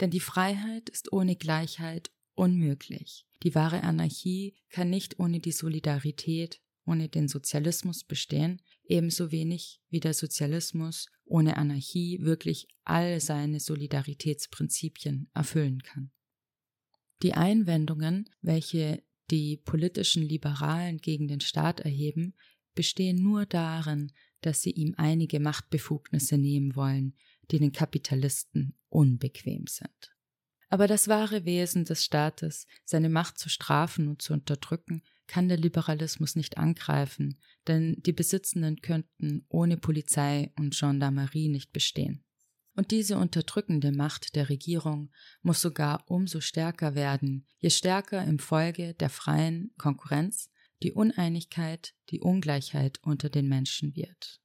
Denn 0.00 0.10
die 0.10 0.20
Freiheit 0.20 0.90
ist 0.90 1.12
ohne 1.12 1.36
Gleichheit 1.36 2.10
unmöglich. 2.36 3.26
Die 3.42 3.54
wahre 3.54 3.82
Anarchie 3.82 4.54
kann 4.70 4.90
nicht 4.90 5.18
ohne 5.18 5.40
die 5.40 5.52
Solidarität, 5.52 6.60
ohne 6.86 7.08
den 7.08 7.28
Sozialismus 7.28 8.04
bestehen, 8.04 8.62
ebenso 8.84 9.32
wenig 9.32 9.80
wie 9.90 10.00
der 10.00 10.14
Sozialismus 10.14 11.08
ohne 11.24 11.56
Anarchie 11.56 12.20
wirklich 12.22 12.68
all 12.84 13.20
seine 13.20 13.58
Solidaritätsprinzipien 13.58 15.28
erfüllen 15.34 15.82
kann. 15.82 16.12
Die 17.22 17.34
Einwendungen, 17.34 18.30
welche 18.42 19.02
die 19.30 19.56
politischen 19.56 20.22
Liberalen 20.22 20.98
gegen 20.98 21.26
den 21.26 21.40
Staat 21.40 21.80
erheben, 21.80 22.34
bestehen 22.74 23.22
nur 23.22 23.46
darin, 23.46 24.12
dass 24.42 24.62
sie 24.62 24.70
ihm 24.70 24.94
einige 24.96 25.40
Machtbefugnisse 25.40 26.38
nehmen 26.38 26.76
wollen, 26.76 27.16
die 27.50 27.58
den 27.58 27.72
Kapitalisten 27.72 28.74
unbequem 28.88 29.66
sind. 29.66 30.15
Aber 30.68 30.86
das 30.88 31.08
wahre 31.08 31.44
Wesen 31.44 31.84
des 31.84 32.04
Staates, 32.04 32.66
seine 32.84 33.08
Macht 33.08 33.38
zu 33.38 33.48
strafen 33.48 34.08
und 34.08 34.22
zu 34.22 34.32
unterdrücken, 34.32 35.02
kann 35.26 35.48
der 35.48 35.58
Liberalismus 35.58 36.36
nicht 36.36 36.58
angreifen, 36.58 37.40
denn 37.66 37.96
die 38.04 38.12
Besitzenden 38.12 38.80
könnten 38.80 39.44
ohne 39.48 39.76
Polizei 39.76 40.52
und 40.56 40.76
Gendarmerie 40.76 41.48
nicht 41.48 41.72
bestehen. 41.72 42.24
Und 42.74 42.90
diese 42.90 43.16
unterdrückende 43.16 43.90
Macht 43.90 44.36
der 44.36 44.48
Regierung 44.48 45.10
muss 45.42 45.62
sogar 45.62 46.04
umso 46.10 46.40
stärker 46.40 46.94
werden, 46.94 47.46
je 47.58 47.70
stärker 47.70 48.22
im 48.24 48.38
Folge 48.38 48.94
der 48.94 49.08
freien 49.08 49.72
Konkurrenz 49.78 50.50
die 50.82 50.92
Uneinigkeit, 50.92 51.94
die 52.10 52.20
Ungleichheit 52.20 52.98
unter 53.02 53.30
den 53.30 53.48
Menschen 53.48 53.96
wird. 53.96 54.42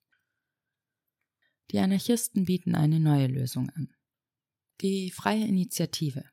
Die 1.71 1.79
Anarchisten 1.79 2.45
bieten 2.45 2.73
eine 2.73 2.99
neue 2.99 3.27
Lösung 3.27 3.69
an. 3.71 3.93
Die 4.81 5.11
freie 5.11 5.45
Initiative. 5.45 6.25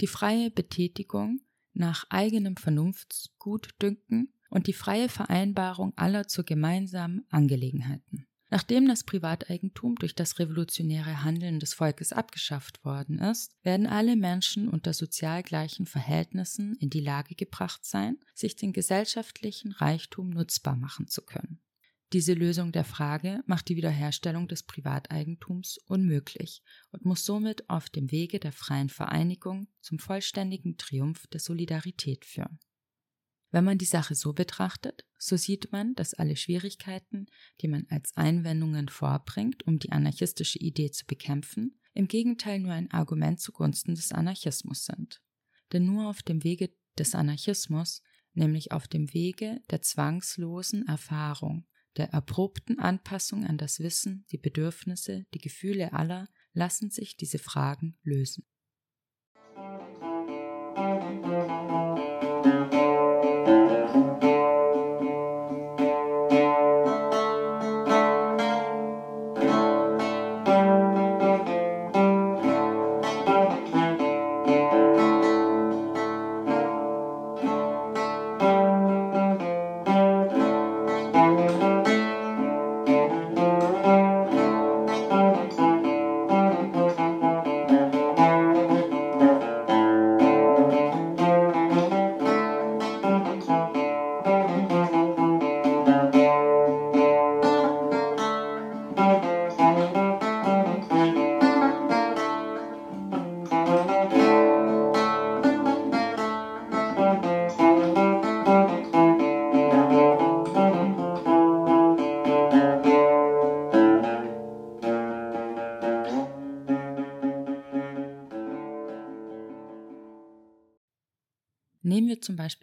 Die 0.00 0.08
freie 0.08 0.50
Betätigung 0.50 1.40
nach 1.72 2.04
eigenem 2.08 2.56
Vernunftsgutdünken 2.56 4.32
und 4.50 4.66
die 4.66 4.72
freie 4.72 5.08
Vereinbarung 5.08 5.92
aller 5.96 6.26
zu 6.26 6.42
gemeinsamen 6.42 7.24
Angelegenheiten. 7.30 8.26
Nachdem 8.48 8.88
das 8.88 9.04
Privateigentum 9.04 9.94
durch 9.96 10.16
das 10.16 10.40
revolutionäre 10.40 11.22
Handeln 11.22 11.60
des 11.60 11.74
Volkes 11.74 12.12
abgeschafft 12.12 12.84
worden 12.84 13.20
ist, 13.20 13.56
werden 13.62 13.86
alle 13.86 14.16
Menschen 14.16 14.68
unter 14.68 14.92
sozial 14.92 15.44
gleichen 15.44 15.86
Verhältnissen 15.86 16.74
in 16.80 16.90
die 16.90 17.00
Lage 17.00 17.36
gebracht 17.36 17.84
sein, 17.84 18.18
sich 18.34 18.56
den 18.56 18.72
gesellschaftlichen 18.72 19.70
Reichtum 19.70 20.30
nutzbar 20.30 20.74
machen 20.74 21.06
zu 21.06 21.22
können. 21.22 21.60
Diese 22.12 22.34
Lösung 22.34 22.70
der 22.70 22.84
Frage 22.84 23.42
macht 23.46 23.68
die 23.68 23.76
Wiederherstellung 23.76 24.46
des 24.46 24.62
Privateigentums 24.62 25.78
unmöglich 25.86 26.62
und 26.92 27.04
muss 27.04 27.24
somit 27.24 27.68
auf 27.68 27.90
dem 27.90 28.12
Wege 28.12 28.38
der 28.38 28.52
freien 28.52 28.88
Vereinigung 28.88 29.66
zum 29.80 29.98
vollständigen 29.98 30.76
Triumph 30.76 31.26
der 31.26 31.40
Solidarität 31.40 32.24
führen. 32.24 32.60
Wenn 33.50 33.64
man 33.64 33.78
die 33.78 33.86
Sache 33.86 34.14
so 34.14 34.32
betrachtet, 34.32 35.04
so 35.18 35.36
sieht 35.36 35.72
man, 35.72 35.94
dass 35.94 36.14
alle 36.14 36.36
Schwierigkeiten, 36.36 37.26
die 37.60 37.68
man 37.68 37.86
als 37.90 38.16
Einwendungen 38.16 38.88
vorbringt, 38.88 39.66
um 39.66 39.78
die 39.78 39.92
anarchistische 39.92 40.58
Idee 40.58 40.90
zu 40.90 41.06
bekämpfen, 41.06 41.80
im 41.92 42.06
Gegenteil 42.06 42.60
nur 42.60 42.72
ein 42.72 42.90
Argument 42.90 43.40
zugunsten 43.40 43.94
des 43.94 44.12
Anarchismus 44.12 44.84
sind. 44.84 45.22
Denn 45.72 45.86
nur 45.86 46.08
auf 46.08 46.22
dem 46.22 46.44
Wege 46.44 46.70
des 46.98 47.14
Anarchismus, 47.14 48.02
nämlich 48.34 48.72
auf 48.72 48.86
dem 48.86 49.12
Wege 49.14 49.60
der 49.70 49.80
zwangslosen 49.80 50.86
Erfahrung, 50.86 51.66
der 51.96 52.10
erprobten 52.10 52.78
Anpassung 52.78 53.44
an 53.44 53.58
das 53.58 53.80
Wissen, 53.80 54.26
die 54.30 54.38
Bedürfnisse, 54.38 55.26
die 55.34 55.38
Gefühle 55.38 55.92
aller 55.92 56.28
lassen 56.52 56.90
sich 56.90 57.16
diese 57.16 57.38
Fragen 57.38 57.98
lösen. 58.02 58.46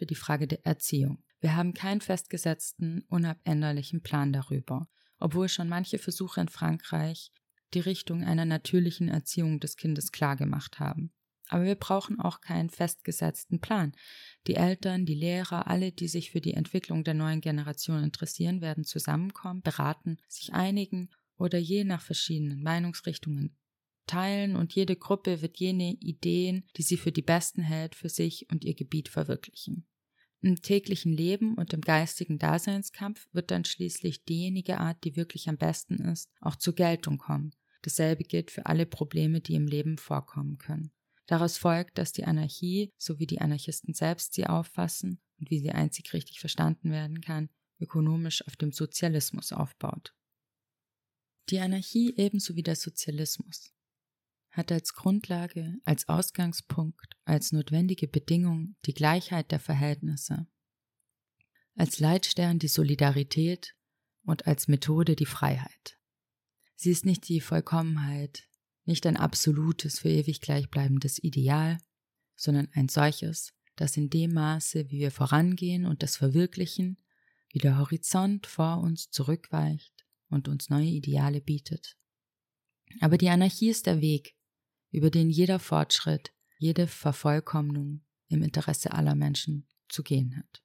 Beispiel 0.04 0.06
die 0.06 0.14
Frage 0.20 0.46
der 0.46 0.66
Erziehung. 0.66 1.22
Wir 1.40 1.56
haben 1.56 1.72
keinen 1.72 2.00
festgesetzten, 2.00 3.02
unabänderlichen 3.08 4.02
Plan 4.02 4.32
darüber, 4.32 4.88
obwohl 5.18 5.48
schon 5.48 5.68
manche 5.68 5.98
Versuche 5.98 6.40
in 6.40 6.48
Frankreich 6.48 7.32
die 7.72 7.80
Richtung 7.80 8.22
einer 8.22 8.44
natürlichen 8.44 9.08
Erziehung 9.08 9.60
des 9.60 9.76
Kindes 9.76 10.12
klargemacht 10.12 10.78
haben. 10.78 11.12
Aber 11.48 11.64
wir 11.64 11.74
brauchen 11.74 12.20
auch 12.20 12.40
keinen 12.40 12.70
festgesetzten 12.70 13.60
Plan. 13.60 13.92
Die 14.46 14.54
Eltern, 14.54 15.04
die 15.04 15.14
Lehrer, 15.14 15.66
alle, 15.66 15.92
die 15.92 16.08
sich 16.08 16.30
für 16.30 16.40
die 16.40 16.54
Entwicklung 16.54 17.04
der 17.04 17.14
neuen 17.14 17.40
Generation 17.40 18.02
interessieren, 18.02 18.60
werden 18.60 18.84
zusammenkommen, 18.84 19.62
beraten, 19.62 20.16
sich 20.28 20.54
einigen 20.54 21.10
oder 21.36 21.58
je 21.58 21.84
nach 21.84 22.00
verschiedenen 22.00 22.62
Meinungsrichtungen 22.62 23.56
teilen 24.06 24.56
und 24.56 24.74
jede 24.74 24.96
Gruppe 24.96 25.40
wird 25.42 25.58
jene 25.58 25.92
Ideen, 26.00 26.64
die 26.76 26.82
sie 26.82 26.96
für 26.96 27.12
die 27.12 27.22
besten 27.22 27.62
hält, 27.62 27.94
für 27.94 28.08
sich 28.08 28.46
und 28.50 28.64
ihr 28.64 28.74
Gebiet 28.74 29.08
verwirklichen. 29.08 29.86
Im 30.44 30.60
täglichen 30.60 31.10
Leben 31.10 31.54
und 31.54 31.72
im 31.72 31.80
geistigen 31.80 32.38
Daseinskampf 32.38 33.28
wird 33.32 33.50
dann 33.50 33.64
schließlich 33.64 34.26
diejenige 34.26 34.78
Art, 34.78 35.02
die 35.02 35.16
wirklich 35.16 35.48
am 35.48 35.56
besten 35.56 35.94
ist, 35.94 36.28
auch 36.42 36.56
zur 36.56 36.74
Geltung 36.74 37.16
kommen. 37.16 37.54
Dasselbe 37.80 38.24
gilt 38.24 38.50
für 38.50 38.66
alle 38.66 38.84
Probleme, 38.84 39.40
die 39.40 39.54
im 39.54 39.66
Leben 39.66 39.96
vorkommen 39.96 40.58
können. 40.58 40.92
Daraus 41.24 41.56
folgt, 41.56 41.96
dass 41.96 42.12
die 42.12 42.24
Anarchie, 42.24 42.92
so 42.98 43.18
wie 43.18 43.26
die 43.26 43.40
Anarchisten 43.40 43.94
selbst 43.94 44.34
sie 44.34 44.46
auffassen 44.46 45.18
und 45.40 45.50
wie 45.50 45.60
sie 45.60 45.70
einzig 45.70 46.12
richtig 46.12 46.40
verstanden 46.40 46.90
werden 46.90 47.22
kann, 47.22 47.48
ökonomisch 47.80 48.46
auf 48.46 48.56
dem 48.56 48.70
Sozialismus 48.70 49.50
aufbaut. 49.50 50.14
Die 51.48 51.60
Anarchie 51.60 52.12
ebenso 52.18 52.54
wie 52.54 52.62
der 52.62 52.76
Sozialismus 52.76 53.72
hat 54.54 54.70
als 54.70 54.94
Grundlage, 54.94 55.74
als 55.84 56.08
Ausgangspunkt, 56.08 57.16
als 57.24 57.52
notwendige 57.52 58.06
Bedingung 58.06 58.76
die 58.86 58.94
Gleichheit 58.94 59.50
der 59.50 59.60
Verhältnisse, 59.60 60.46
als 61.74 61.98
Leitstern 61.98 62.60
die 62.60 62.68
Solidarität 62.68 63.74
und 64.24 64.46
als 64.46 64.68
Methode 64.68 65.16
die 65.16 65.26
Freiheit. 65.26 65.98
Sie 66.76 66.90
ist 66.90 67.04
nicht 67.04 67.28
die 67.28 67.40
Vollkommenheit, 67.40 68.48
nicht 68.84 69.06
ein 69.06 69.16
absolutes, 69.16 69.98
für 69.98 70.08
ewig 70.08 70.40
gleichbleibendes 70.40 71.22
Ideal, 71.22 71.78
sondern 72.36 72.68
ein 72.74 72.88
solches, 72.88 73.52
das 73.76 73.96
in 73.96 74.08
dem 74.08 74.34
Maße, 74.34 74.88
wie 74.90 75.00
wir 75.00 75.10
vorangehen 75.10 75.84
und 75.84 76.02
das 76.02 76.16
verwirklichen, 76.16 76.98
wie 77.50 77.58
der 77.58 77.78
Horizont 77.78 78.46
vor 78.46 78.78
uns 78.78 79.10
zurückweicht 79.10 80.04
und 80.28 80.48
uns 80.48 80.70
neue 80.70 80.86
Ideale 80.86 81.40
bietet. 81.40 81.96
Aber 83.00 83.18
die 83.18 83.30
Anarchie 83.30 83.70
ist 83.70 83.86
der 83.86 84.00
Weg, 84.00 84.36
über 84.94 85.10
den 85.10 85.28
jeder 85.28 85.58
Fortschritt, 85.58 86.32
jede 86.58 86.86
Vervollkommnung 86.86 88.02
im 88.28 88.42
Interesse 88.42 88.92
aller 88.92 89.16
Menschen 89.16 89.66
zu 89.88 90.04
gehen 90.04 90.36
hat. 90.36 90.62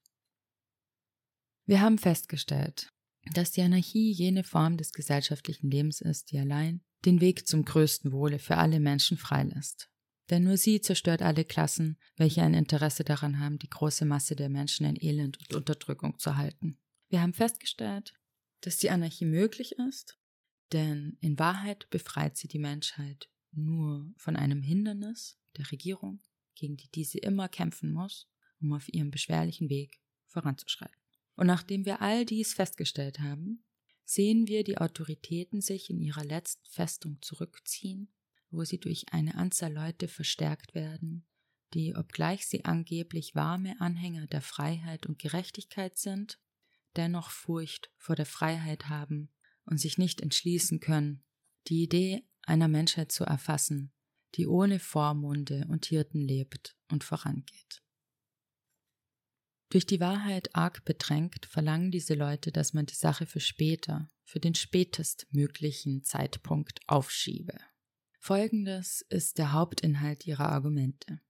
Wir 1.66 1.82
haben 1.82 1.98
festgestellt, 1.98 2.90
dass 3.34 3.52
die 3.52 3.62
Anarchie 3.62 4.12
jene 4.12 4.44
Form 4.44 4.78
des 4.78 4.94
gesellschaftlichen 4.94 5.72
Lebens 5.72 6.00
ist, 6.00 6.32
die 6.32 6.38
allein 6.38 6.82
den 7.06 7.22
Weg 7.22 7.48
zum 7.48 7.66
größten 7.66 8.12
Wohle 8.12 8.38
für 8.38 8.58
alle 8.58 8.80
Menschen 8.80 9.18
freilässt. 9.18 9.90
Denn 10.30 10.44
nur 10.44 10.58
sie 10.58 10.80
zerstört 10.80 11.24
alle 11.24 11.44
Klassen, 11.44 11.98
welche 12.16 12.44
ein 12.44 12.54
Interesse 12.54 13.04
daran 13.04 13.40
haben, 13.40 13.58
die 13.58 13.70
große 13.70 14.06
Masse 14.06 14.36
der 14.36 14.50
Menschen 14.50 14.86
in 14.86 14.96
Elend 14.96 15.40
und 15.40 15.56
Unterdrückung 15.56 16.20
zu 16.20 16.38
halten. 16.38 16.78
Wir 17.10 17.22
haben 17.22 17.34
festgestellt, 17.34 18.14
dass 18.62 18.78
die 18.78 18.92
Anarchie 18.92 19.26
möglich 19.26 19.74
ist, 19.88 20.20
denn 20.72 21.18
in 21.20 21.40
Wahrheit 21.40 21.90
befreit 21.90 22.38
sie 22.38 22.48
die 22.48 22.60
Menschheit 22.60 23.28
nur 23.52 24.12
von 24.18 24.36
einem 24.36 24.62
Hindernis 24.62 25.40
der 25.58 25.72
Regierung, 25.72 26.22
gegen 26.56 26.78
die 26.78 26.90
diese 26.90 27.18
immer 27.20 27.50
kämpfen 27.50 27.92
muss, 27.92 28.30
um 28.62 28.74
auf 28.74 28.92
ihrem 28.94 29.12
beschwerlichen 29.12 29.70
Weg 29.70 30.00
voranzuschreiten. 30.28 31.00
Und 31.36 31.48
nachdem 31.48 31.86
wir 31.86 32.02
all 32.02 32.26
dies 32.26 32.54
festgestellt 32.54 33.20
haben, 33.20 33.64
sehen 34.04 34.48
wir 34.48 34.64
die 34.64 34.78
Autoritäten 34.78 35.62
sich 35.62 35.90
in 35.90 36.00
ihrer 36.00 36.26
letzten 36.26 36.66
Festung 36.68 37.22
zurückziehen, 37.22 38.12
wo 38.52 38.64
sie 38.64 38.80
durch 38.80 39.14
eine 39.14 39.36
Anzahl 39.36 39.72
Leute 39.72 40.08
verstärkt 40.08 40.74
werden, 40.74 41.26
die, 41.74 41.96
obgleich 41.96 42.48
sie 42.48 42.66
angeblich 42.66 43.36
warme 43.36 43.80
Anhänger 43.80 44.28
der 44.28 44.42
Freiheit 44.42 45.06
und 45.06 45.20
Gerechtigkeit 45.20 45.98
sind, 45.98 46.40
dennoch 46.96 47.30
Furcht 47.30 47.92
vor 47.98 48.16
der 48.16 48.26
Freiheit 48.26 48.90
haben 48.90 49.30
und 49.66 49.80
sich 49.80 49.98
nicht 49.98 50.22
entschließen 50.22 50.80
können, 50.80 51.24
die 51.68 51.84
Idee 51.84 52.24
einer 52.50 52.68
Menschheit 52.68 53.12
zu 53.12 53.24
erfassen, 53.24 53.94
die 54.36 54.48
ohne 54.48 54.80
Vormunde 54.80 55.66
und 55.70 55.86
Hirten 55.86 56.20
lebt 56.20 56.76
und 56.92 57.04
vorangeht. 57.04 57.82
Durch 59.70 59.86
die 59.86 60.00
Wahrheit 60.00 60.56
arg 60.56 60.84
bedrängt 60.84 61.46
verlangen 61.46 61.92
diese 61.92 62.16
Leute, 62.16 62.52
dass 62.52 62.74
man 62.74 62.88
die 62.88 62.96
Sache 62.96 63.28
für 63.28 63.40
später, 63.40 64.10
für 64.24 64.40
den 64.40 64.56
spätestmöglichen 64.56 66.04
Zeitpunkt 66.04 66.80
aufschiebe. 66.88 67.54
Folgendes 68.20 69.06
ist 69.10 69.38
der 69.38 69.54
Hauptinhalt 69.54 70.26
ihrer 70.26 70.50
Argumente. 70.50 71.22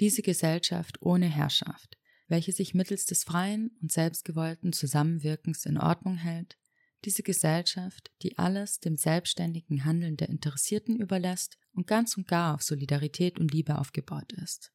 Diese 0.00 0.22
Gesellschaft 0.22 1.00
ohne 1.00 1.26
Herrschaft, 1.26 1.96
welche 2.26 2.52
sich 2.52 2.74
mittels 2.74 3.06
des 3.06 3.22
freien 3.22 3.70
und 3.80 3.92
selbstgewollten 3.92 4.72
Zusammenwirkens 4.72 5.64
in 5.64 5.78
Ordnung 5.78 6.16
hält, 6.16 6.58
diese 7.04 7.22
Gesellschaft, 7.22 8.10
die 8.22 8.38
alles 8.38 8.80
dem 8.80 8.96
selbstständigen 8.96 9.84
Handeln 9.84 10.16
der 10.16 10.28
Interessierten 10.28 10.96
überlässt 10.98 11.58
und 11.72 11.86
ganz 11.86 12.16
und 12.16 12.26
gar 12.26 12.54
auf 12.54 12.62
Solidarität 12.62 13.38
und 13.38 13.52
Liebe 13.52 13.78
aufgebaut 13.78 14.32
ist. 14.32 14.72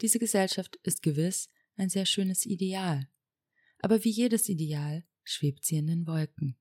Diese 0.00 0.18
Gesellschaft 0.18 0.76
ist 0.82 1.02
gewiss 1.02 1.48
ein 1.76 1.88
sehr 1.88 2.06
schönes 2.06 2.46
Ideal. 2.46 3.08
Aber 3.80 4.04
wie 4.04 4.10
jedes 4.10 4.48
Ideal 4.48 5.04
schwebt 5.24 5.64
sie 5.64 5.76
in 5.76 5.86
den 5.86 6.06
Wolken. 6.06 6.56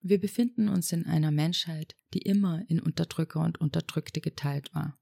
Wir 0.00 0.18
befinden 0.18 0.68
uns 0.68 0.90
in 0.92 1.06
einer 1.06 1.30
Menschheit, 1.30 1.96
die 2.12 2.22
immer 2.22 2.64
in 2.68 2.80
Unterdrücker 2.80 3.40
und 3.40 3.60
Unterdrückte 3.60 4.20
geteilt 4.20 4.74
war. 4.74 4.98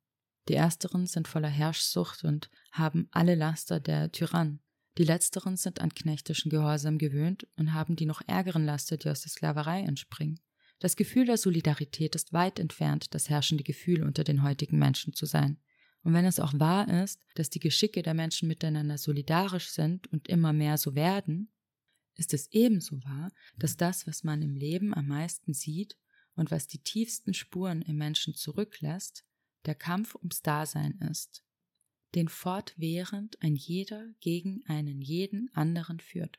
Die 0.49 0.55
ersteren 0.55 1.07
sind 1.07 1.29
voller 1.29 1.49
Herrschsucht 1.49 2.25
und 2.25 2.51
haben 2.73 3.09
alle 3.11 3.35
Laster 3.35 3.81
der 3.81 4.13
Tyrann. 4.13 4.61
Die 4.99 5.05
letzteren 5.05 5.57
sind 5.57 5.81
an 5.81 5.95
knechtischen 5.95 6.51
Gehorsam 6.51 6.99
gewöhnt 6.99 7.47
und 7.57 7.73
haben 7.73 7.97
die 7.97 8.07
noch 8.07 8.23
ärgeren 8.27 8.65
Laster, 8.65 8.97
die 8.97 9.09
aus 9.09 9.23
der 9.23 9.31
Sklaverei 9.31 9.83
entspringen. 9.83 10.41
Das 10.81 10.97
Gefühl 10.97 11.27
der 11.27 11.37
Solidarität 11.37 12.15
ist 12.15 12.33
weit 12.33 12.59
entfernt, 12.59 13.15
das 13.15 13.29
herrschende 13.29 13.65
Gefühl 13.65 14.03
unter 14.03 14.25
den 14.25 14.43
heutigen 14.43 14.79
Menschen 14.79 15.13
zu 15.13 15.27
sein. 15.27 15.59
Und 16.03 16.15
wenn 16.15 16.25
es 16.25 16.41
auch 16.41 16.55
wahr 16.59 16.89
ist, 17.03 17.21
dass 17.35 17.51
die 17.51 17.61
Geschicke 17.61 18.03
der 18.03 18.15
Menschen 18.15 18.49
miteinander 18.49 18.97
solidarisch 18.97 19.71
sind 19.71 20.07
und 20.09 20.29
immer 20.29 20.53
mehr 20.55 20.79
so 20.79 20.95
werden, 20.95 21.53
ist 22.15 22.33
es 22.33 22.51
ebenso 22.53 23.03
wahr, 23.05 23.31
dass 23.57 23.77
das, 23.77 24.07
was 24.07 24.25
man 24.25 24.43
im 24.43 24.55
Leben 24.55 24.95
am 24.95 25.09
meisten 25.09 25.53
sieht 25.53 25.99
und 26.35 26.51
was 26.51 26.67
die 26.67 26.83
tiefsten 26.83 27.35
Spuren 27.35 27.83
im 27.83 27.97
Menschen 27.97 28.35
zurücklässt, 28.35 29.25
der 29.67 29.75
Kampf 29.75 30.15
ums 30.15 30.41
Dasein 30.41 30.99
ist, 31.11 31.45
den 32.15 32.29
fortwährend 32.29 33.41
ein 33.43 33.57
jeder 33.57 34.13
gegen 34.21 34.65
einen 34.67 35.01
jeden 35.01 35.51
anderen 35.55 36.01
führt. 36.01 36.39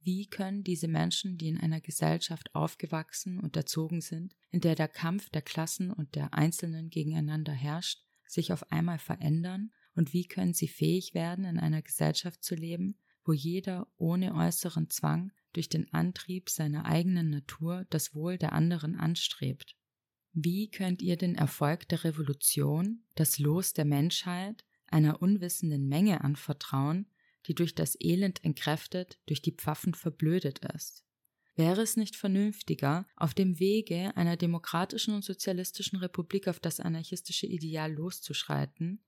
Wie 0.00 0.26
können 0.26 0.64
diese 0.64 0.88
Menschen, 0.88 1.38
die 1.38 1.48
in 1.48 1.58
einer 1.58 1.80
Gesellschaft 1.80 2.54
aufgewachsen 2.54 3.38
und 3.38 3.56
erzogen 3.56 4.00
sind, 4.00 4.34
in 4.50 4.60
der 4.60 4.74
der 4.74 4.88
Kampf 4.88 5.28
der 5.30 5.42
Klassen 5.42 5.92
und 5.92 6.14
der 6.14 6.34
Einzelnen 6.34 6.88
gegeneinander 6.88 7.52
herrscht, 7.52 8.02
sich 8.26 8.52
auf 8.52 8.70
einmal 8.70 8.98
verändern 8.98 9.72
und 9.94 10.12
wie 10.12 10.26
können 10.26 10.54
sie 10.54 10.68
fähig 10.68 11.14
werden, 11.14 11.44
in 11.44 11.58
einer 11.58 11.82
Gesellschaft 11.82 12.44
zu 12.44 12.54
leben, 12.54 12.96
wo 13.24 13.32
jeder 13.32 13.88
ohne 13.96 14.34
äußeren 14.34 14.88
Zwang 14.90 15.32
durch 15.52 15.68
den 15.68 15.92
Antrieb 15.92 16.48
seiner 16.48 16.84
eigenen 16.84 17.30
Natur 17.30 17.86
das 17.90 18.14
Wohl 18.14 18.38
der 18.38 18.52
anderen 18.52 18.96
anstrebt. 18.96 19.76
Wie 20.32 20.70
könnt 20.70 21.02
ihr 21.02 21.16
den 21.16 21.34
Erfolg 21.34 21.88
der 21.88 22.04
Revolution, 22.04 23.02
das 23.16 23.38
Los 23.38 23.72
der 23.72 23.84
Menschheit, 23.84 24.64
einer 24.92 25.22
unwissenden 25.22 25.88
Menge 25.88 26.22
anvertrauen, 26.22 27.06
die 27.46 27.54
durch 27.54 27.74
das 27.74 27.96
Elend 28.00 28.44
entkräftet, 28.44 29.18
durch 29.26 29.42
die 29.42 29.52
Pfaffen 29.52 29.94
verblödet 29.94 30.60
ist? 30.74 31.04
Wäre 31.58 31.82
es 31.82 31.96
nicht 31.96 32.14
vernünftiger, 32.14 33.06
auf 33.16 33.34
dem 33.34 33.58
Wege 33.58 34.16
einer 34.16 34.36
demokratischen 34.36 35.12
und 35.14 35.24
sozialistischen 35.24 35.98
Republik 35.98 36.46
auf 36.46 36.60
das 36.60 36.78
anarchistische 36.78 37.46
Ideal 37.46 37.92
loszuschreiten? 37.92 39.04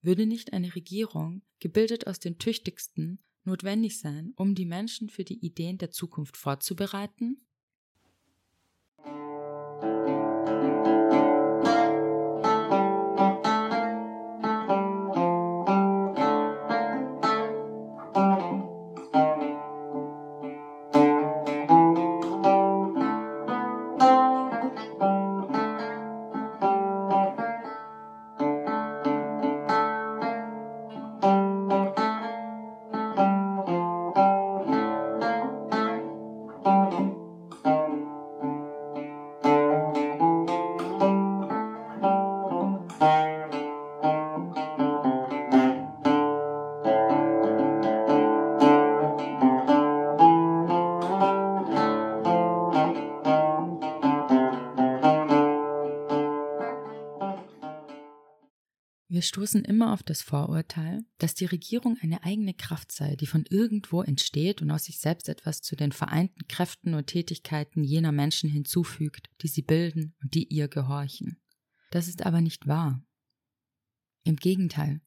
Würde 0.00 0.26
nicht 0.26 0.52
eine 0.52 0.74
Regierung, 0.74 1.42
gebildet 1.60 2.08
aus 2.08 2.18
den 2.18 2.38
Tüchtigsten, 2.38 3.22
notwendig 3.44 4.00
sein, 4.00 4.32
um 4.34 4.56
die 4.56 4.66
Menschen 4.66 5.10
für 5.10 5.22
die 5.22 5.44
Ideen 5.44 5.78
der 5.78 5.92
Zukunft 5.92 6.36
vorzubereiten? 6.36 7.46
Wir 59.22 59.28
stoßen 59.28 59.64
immer 59.64 59.92
auf 59.92 60.02
das 60.02 60.20
Vorurteil, 60.20 61.04
dass 61.18 61.36
die 61.36 61.44
Regierung 61.44 61.96
eine 62.00 62.24
eigene 62.24 62.54
Kraft 62.54 62.90
sei, 62.90 63.14
die 63.14 63.28
von 63.28 63.44
irgendwo 63.48 64.02
entsteht 64.02 64.60
und 64.62 64.70
aus 64.72 64.86
sich 64.86 64.98
selbst 64.98 65.28
etwas 65.28 65.62
zu 65.62 65.76
den 65.76 65.92
vereinten 65.92 66.48
Kräften 66.48 66.94
und 66.94 67.06
Tätigkeiten 67.06 67.84
jener 67.84 68.10
Menschen 68.10 68.50
hinzufügt, 68.50 69.30
die 69.40 69.46
sie 69.46 69.62
bilden 69.62 70.16
und 70.20 70.34
die 70.34 70.48
ihr 70.48 70.66
gehorchen. 70.66 71.40
Das 71.92 72.08
ist 72.08 72.26
aber 72.26 72.40
nicht 72.40 72.66
wahr. 72.66 73.00
Im 74.24 74.34
Gegenteil, 74.34 75.00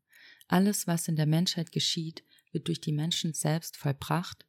alles, 0.48 0.88
was 0.88 1.10
in 1.10 1.18
der 1.18 1.28
Menschheit 1.28 1.74
geschieht, 1.74 2.24
wird 2.54 2.70
durch 2.70 2.80
die 2.80 2.94
Menschen 2.94 3.34
selbst 3.34 3.76
vollbracht 3.76 4.48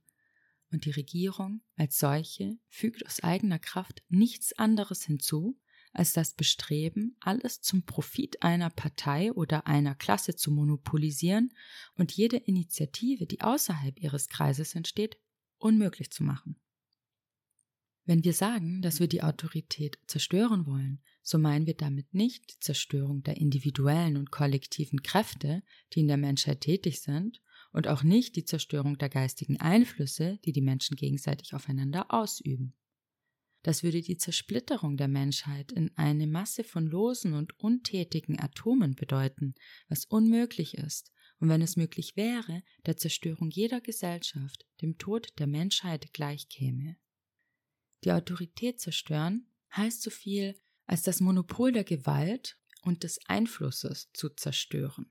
und 0.71 0.85
die 0.85 0.93
Regierung 0.93 1.61
als 1.75 1.99
solche 1.99 2.57
fügt 2.69 3.05
aus 3.05 3.21
eigener 3.21 3.59
Kraft 3.59 4.05
nichts 4.09 4.53
anderes 4.53 5.03
hinzu, 5.03 5.59
als 5.97 6.13
das 6.13 6.35
Bestreben, 6.35 7.17
alles 7.21 7.61
zum 7.61 7.85
Profit 7.85 8.43
einer 8.43 8.71
Partei 8.71 9.33
oder 9.33 9.67
einer 9.67 9.95
Klasse 9.95 10.37
zu 10.37 10.51
monopolisieren 10.51 11.53
und 11.95 12.13
jede 12.13 12.37
Initiative, 12.37 13.27
die 13.27 13.41
außerhalb 13.41 13.99
ihres 13.99 14.29
Kreises 14.29 14.75
entsteht, 14.75 15.17
unmöglich 15.59 16.11
zu 16.11 16.23
machen. 16.23 16.57
Wenn 18.05 18.23
wir 18.23 18.35
sagen, 18.35 18.83
dass 18.83 19.01
wir 19.01 19.09
die 19.09 19.23
Autorität 19.23 19.99
zerstören 20.07 20.67
wollen, 20.67 21.03
so 21.23 21.39
meinen 21.39 21.67
wir 21.67 21.75
damit 21.75 22.15
nicht 22.15 22.53
die 22.53 22.61
Zerstörung 22.61 23.25
der 23.25 23.37
individuellen 23.39 24.17
und 24.17 24.31
kollektiven 24.31 25.03
Kräfte, 25.03 25.65
die 25.93 26.01
in 26.01 26.09
der 26.09 26.17
Menschheit 26.17 26.61
tätig 26.61 27.01
sind, 27.01 27.43
und 27.73 27.89
auch 27.89 28.05
nicht 28.05 28.37
die 28.37 28.45
Zerstörung 28.45 28.97
der 28.97 29.09
geistigen 29.09 29.61
Einflüsse, 29.61 30.39
die 30.45 30.53
die 30.53 30.63
Menschen 30.63 30.97
gegenseitig 30.97 31.53
aufeinander 31.53 32.07
ausüben. 32.15 32.75
Das 33.67 33.83
würde 33.83 34.01
die 34.01 34.17
Zersplitterung 34.17 34.97
der 34.97 35.09
Menschheit 35.09 35.73
in 35.73 35.91
eine 35.97 36.29
Masse 36.29 36.63
von 36.63 36.87
losen 36.87 37.35
und 37.35 37.59
untätigen 37.59 38.39
Atomen 38.39 38.95
bedeuten, 38.95 39.57
was 39.89 40.05
unmöglich 40.05 40.75
ist, 40.75 41.11
und 41.41 41.49
wenn 41.49 41.61
es 41.63 41.75
möglich 41.75 42.15
wäre, 42.15 42.63
der 42.87 42.97
Zerstörung 42.97 43.51
jeder 43.51 43.81
Gesellschaft, 43.81 44.65
dem 44.83 44.99
Tod 44.99 45.37
der 45.41 45.49
Menschheit 45.49 46.13
gleichkäme. 46.13 46.97
Die 48.05 48.13
Autorität 48.13 48.81
zerstören 48.81 49.51
heißt 49.75 50.01
so 50.01 50.11
viel, 50.11 50.55
als 50.85 51.03
das 51.03 51.21
Monopol 51.21 51.73
der 51.73 51.83
Gewalt 51.83 52.61
und 52.83 53.03
des 53.03 53.19
Einflusses 53.27 54.13
zu 54.13 54.29
zerstören. 54.29 55.11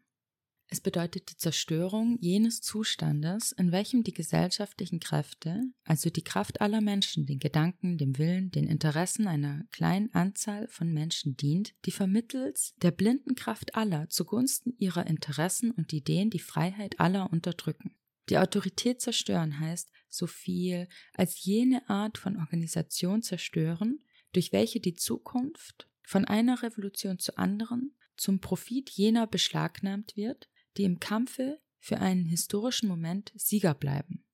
Es 0.75 0.81
bedeutet 0.81 1.31
die 1.31 1.37
Zerstörung 1.37 2.17
jenes 2.19 2.59
Zustandes, 2.59 3.53
in 3.53 3.71
welchem 3.71 4.03
die 4.03 4.11
gesellschaftlichen 4.11 4.99
Kräfte, 4.99 5.63
also 5.85 6.09
die 6.09 6.25
Kraft 6.25 6.59
aller 6.59 6.81
Menschen, 6.81 7.25
den 7.25 7.39
Gedanken, 7.39 7.97
dem 7.97 8.17
Willen, 8.17 8.51
den 8.51 8.67
Interessen 8.67 9.25
einer 9.25 9.63
kleinen 9.71 10.13
Anzahl 10.13 10.67
von 10.67 10.91
Menschen 10.91 11.37
dient, 11.37 11.73
die 11.85 11.91
vermittels 11.91 12.73
der 12.81 12.91
blinden 12.91 13.35
Kraft 13.35 13.75
aller 13.75 14.09
zugunsten 14.09 14.73
ihrer 14.77 15.07
Interessen 15.07 15.71
und 15.71 15.93
Ideen 15.93 16.29
die 16.29 16.39
Freiheit 16.39 16.99
aller 16.99 17.31
unterdrücken. 17.31 17.95
Die 18.27 18.37
Autorität 18.37 18.99
zerstören 18.99 19.61
heißt 19.61 19.89
so 20.09 20.27
viel 20.27 20.89
als 21.13 21.45
jene 21.45 21.89
Art 21.89 22.17
von 22.17 22.35
Organisation 22.35 23.21
zerstören, 23.21 24.03
durch 24.33 24.51
welche 24.51 24.81
die 24.81 24.95
Zukunft 24.95 25.87
von 26.03 26.25
einer 26.25 26.63
Revolution 26.63 27.17
zur 27.17 27.39
anderen 27.39 27.95
zum 28.17 28.41
Profit 28.41 28.89
jener 28.89 29.25
beschlagnahmt 29.25 30.17
wird, 30.17 30.49
die 30.77 30.83
im 30.83 30.99
Kampfe 30.99 31.61
für 31.79 31.99
einen 31.99 32.25
historischen 32.25 32.87
Moment 32.87 33.31
Sieger 33.35 33.73
bleiben. 33.73 34.25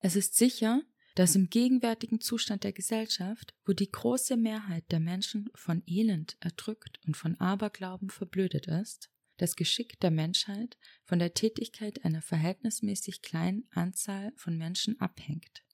Es 0.00 0.16
ist 0.16 0.36
sicher, 0.36 0.82
dass 1.14 1.36
im 1.36 1.50
gegenwärtigen 1.50 2.20
Zustand 2.20 2.64
der 2.64 2.72
Gesellschaft, 2.72 3.54
wo 3.64 3.72
die 3.72 3.90
große 3.90 4.36
Mehrheit 4.36 4.84
der 4.90 5.00
Menschen 5.00 5.50
von 5.54 5.82
Elend 5.86 6.36
erdrückt 6.40 7.00
und 7.06 7.16
von 7.16 7.36
Aberglauben 7.36 8.10
verblödet 8.10 8.66
ist, 8.66 9.10
das 9.36 9.56
Geschick 9.56 9.98
der 10.00 10.10
Menschheit 10.10 10.78
von 11.04 11.18
der 11.18 11.34
Tätigkeit 11.34 12.04
einer 12.04 12.22
verhältnismäßig 12.22 13.22
kleinen 13.22 13.66
Anzahl 13.70 14.32
von 14.36 14.56
Menschen 14.56 15.00
abhängt. 15.00 15.64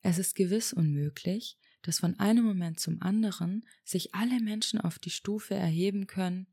Es 0.00 0.18
ist 0.18 0.34
gewiss 0.34 0.72
unmöglich, 0.72 1.58
dass 1.82 2.00
von 2.00 2.18
einem 2.18 2.44
Moment 2.44 2.80
zum 2.80 3.00
anderen 3.02 3.64
sich 3.84 4.14
alle 4.14 4.40
Menschen 4.40 4.80
auf 4.80 4.98
die 4.98 5.10
Stufe 5.10 5.54
erheben 5.54 6.06
können, 6.06 6.46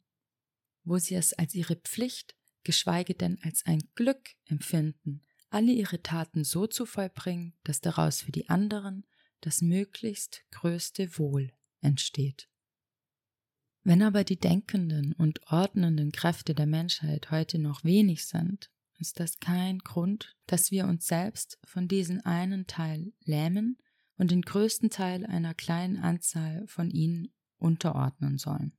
wo 0.85 0.97
sie 0.97 1.15
es 1.15 1.33
als 1.33 1.53
ihre 1.53 1.75
Pflicht, 1.75 2.35
geschweige 2.63 3.13
denn 3.13 3.37
als 3.41 3.65
ein 3.65 3.83
Glück 3.95 4.31
empfinden, 4.45 5.21
alle 5.49 5.71
ihre 5.71 6.01
Taten 6.01 6.43
so 6.43 6.67
zu 6.67 6.85
vollbringen, 6.85 7.53
dass 7.63 7.81
daraus 7.81 8.21
für 8.21 8.31
die 8.31 8.49
anderen 8.49 9.05
das 9.41 9.61
möglichst 9.61 10.43
größte 10.51 11.17
Wohl 11.17 11.51
entsteht. 11.81 12.49
Wenn 13.83 14.01
aber 14.01 14.23
die 14.23 14.39
denkenden 14.39 15.13
und 15.13 15.45
ordnenden 15.51 16.11
Kräfte 16.11 16.55
der 16.55 16.65
Menschheit 16.65 17.29
heute 17.29 17.59
noch 17.59 17.83
wenig 17.83 18.25
sind, 18.25 18.71
ist 18.97 19.19
das 19.19 19.39
kein 19.39 19.79
Grund, 19.79 20.35
dass 20.47 20.71
wir 20.71 20.85
uns 20.85 21.05
selbst 21.05 21.59
von 21.63 21.87
diesem 21.87 22.21
einen 22.25 22.65
Teil 22.65 23.13
lähmen 23.23 23.77
und 24.17 24.31
den 24.31 24.41
größten 24.41 24.89
Teil 24.89 25.25
einer 25.25 25.53
kleinen 25.53 25.97
Anzahl 25.97 26.65
von 26.67 26.89
ihnen 26.89 27.33
unterordnen 27.57 28.37
sollen. 28.37 28.73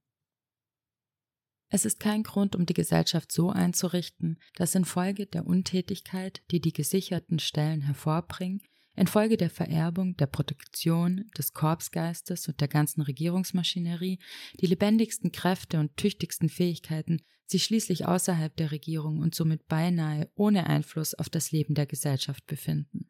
Es 1.69 1.85
ist 1.85 1.99
kein 1.99 2.23
Grund, 2.23 2.55
um 2.55 2.65
die 2.65 2.75
Gesellschaft 2.75 3.33
so 3.33 3.51
einzurichten, 3.51 4.39
dass 4.55 4.75
infolge 4.75 5.27
der 5.27 5.47
Untätigkeit, 5.47 6.43
die 6.51 6.61
die 6.61 6.73
gesicherten 6.73 7.39
Stellen 7.39 7.83
hervorbringen, 7.83 8.63
infolge 8.95 9.37
der 9.37 9.51
Vererbung, 9.51 10.17
der 10.17 10.27
Protektion, 10.27 11.29
des 11.37 11.53
Korpsgeistes 11.53 12.49
und 12.49 12.61
der 12.61 12.69
ganzen 12.69 13.03
Regierungsmaschinerie 13.03 14.19
die 14.61 14.67
lebendigsten 14.67 15.33
Kräfte 15.33 15.81
und 15.81 15.97
tüchtigsten 15.97 16.49
Fähigkeiten 16.49 17.21
sich 17.47 17.65
schließlich 17.65 18.07
außerhalb 18.07 18.57
der 18.57 18.73
Regierung 18.73 19.19
und 19.21 19.35
somit 19.35 19.69
beinahe 19.69 20.31
ohne 20.35 20.67
Einfluss 20.67 21.15
auf 21.15 21.29
das 21.29 21.53
Leben 21.53 21.75
der 21.75 21.87
Gesellschaft 21.87 22.47
befinden. 22.47 23.09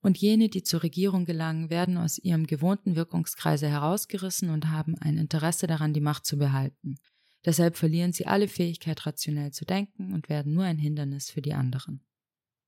Und 0.00 0.18
jene, 0.18 0.48
die 0.48 0.62
zur 0.62 0.82
Regierung 0.82 1.24
gelangen, 1.24 1.70
werden 1.70 1.96
aus 1.96 2.18
ihrem 2.18 2.46
gewohnten 2.46 2.94
Wirkungskreise 2.94 3.68
herausgerissen 3.68 4.50
und 4.50 4.68
haben 4.68 4.96
ein 4.98 5.16
Interesse 5.16 5.66
daran, 5.66 5.94
die 5.94 6.02
Macht 6.02 6.26
zu 6.26 6.36
behalten. 6.36 6.96
Deshalb 7.44 7.76
verlieren 7.76 8.12
sie 8.12 8.26
alle 8.26 8.48
Fähigkeit, 8.48 9.04
rationell 9.06 9.52
zu 9.52 9.64
denken 9.64 10.12
und 10.12 10.28
werden 10.28 10.54
nur 10.54 10.64
ein 10.64 10.78
Hindernis 10.78 11.30
für 11.30 11.42
die 11.42 11.52
anderen. 11.52 12.04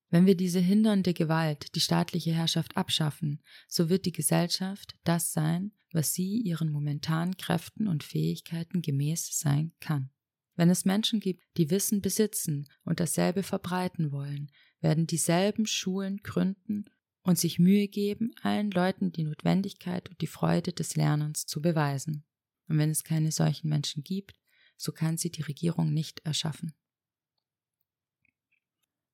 Wenn 0.08 0.26
wir 0.26 0.36
diese 0.36 0.60
hindernde 0.60 1.14
Gewalt, 1.14 1.74
die 1.74 1.80
staatliche 1.80 2.32
Herrschaft 2.32 2.76
abschaffen, 2.76 3.42
so 3.66 3.88
wird 3.88 4.06
die 4.06 4.12
Gesellschaft 4.12 4.94
das 5.02 5.32
sein, 5.32 5.72
was 5.92 6.12
sie 6.12 6.40
ihren 6.40 6.70
momentanen 6.70 7.36
Kräften 7.36 7.88
und 7.88 8.04
Fähigkeiten 8.04 8.82
gemäß 8.82 9.38
sein 9.38 9.72
kann. 9.80 10.10
Wenn 10.54 10.70
es 10.70 10.84
Menschen 10.84 11.20
gibt, 11.20 11.42
die 11.56 11.70
Wissen 11.70 12.00
besitzen 12.00 12.68
und 12.84 13.00
dasselbe 13.00 13.42
verbreiten 13.42 14.12
wollen, 14.12 14.50
werden 14.80 15.06
dieselben 15.06 15.66
Schulen 15.66 16.18
gründen 16.18 16.86
und 17.22 17.38
sich 17.38 17.58
Mühe 17.58 17.88
geben, 17.88 18.32
allen 18.42 18.70
Leuten 18.70 19.10
die 19.10 19.24
Notwendigkeit 19.24 20.08
und 20.08 20.20
die 20.20 20.28
Freude 20.28 20.72
des 20.72 20.96
Lernens 20.96 21.46
zu 21.46 21.60
beweisen. 21.60 22.24
Und 22.68 22.78
wenn 22.78 22.90
es 22.90 23.04
keine 23.04 23.32
solchen 23.32 23.68
Menschen 23.68 24.02
gibt, 24.02 24.34
so 24.76 24.92
kann 24.92 25.16
sie 25.16 25.30
die 25.30 25.42
Regierung 25.42 25.92
nicht 25.92 26.20
erschaffen. 26.20 26.74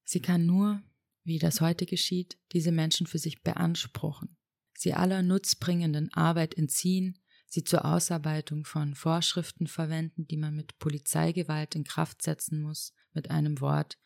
Sie 0.04 0.20
kann 0.20 0.46
nur, 0.46 0.82
wie 1.24 1.38
das 1.38 1.60
heute 1.60 1.86
geschieht, 1.86 2.38
diese 2.52 2.72
Menschen 2.72 3.06
für 3.06 3.18
sich 3.18 3.42
beanspruchen, 3.42 4.36
sie 4.74 4.92
aller 4.92 5.22
nutzbringenden 5.22 6.12
Arbeit 6.12 6.54
entziehen, 6.54 7.18
sie 7.46 7.64
zur 7.64 7.84
Ausarbeitung 7.84 8.64
von 8.64 8.94
Vorschriften 8.94 9.66
verwenden, 9.66 10.26
die 10.26 10.36
man 10.36 10.54
mit 10.56 10.78
Polizeigewalt 10.78 11.74
in 11.74 11.84
Kraft 11.84 12.22
setzen 12.22 12.60
muss, 12.60 12.92
mit 13.12 13.30
einem 13.30 13.60
Wort. 13.60 13.98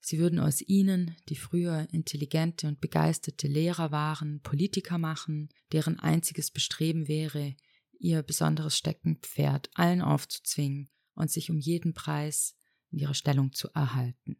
Sie 0.00 0.18
würden 0.18 0.38
aus 0.38 0.60
ihnen, 0.60 1.16
die 1.28 1.36
früher 1.36 1.88
intelligente 1.92 2.68
und 2.68 2.80
begeisterte 2.80 3.48
Lehrer 3.48 3.90
waren, 3.90 4.40
Politiker 4.42 4.98
machen, 4.98 5.48
deren 5.72 5.98
einziges 5.98 6.50
Bestreben 6.50 7.08
wäre, 7.08 7.56
ihr 8.04 8.22
besonderes 8.22 8.76
Steckenpferd 8.76 9.70
allen 9.72 10.02
aufzuzwingen 10.02 10.90
und 11.14 11.30
sich 11.30 11.50
um 11.50 11.58
jeden 11.58 11.94
Preis 11.94 12.54
in 12.90 12.98
ihrer 12.98 13.14
Stellung 13.14 13.52
zu 13.52 13.70
erhalten. 13.70 14.36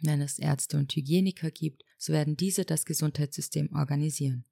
Wenn 0.00 0.22
es 0.22 0.38
Ärzte 0.38 0.78
und 0.78 0.90
Hygieniker 0.96 1.50
gibt, 1.50 1.84
so 1.98 2.14
werden 2.14 2.38
diese 2.38 2.64
das 2.64 2.86
Gesundheitssystem 2.86 3.74
organisieren. 3.74 4.46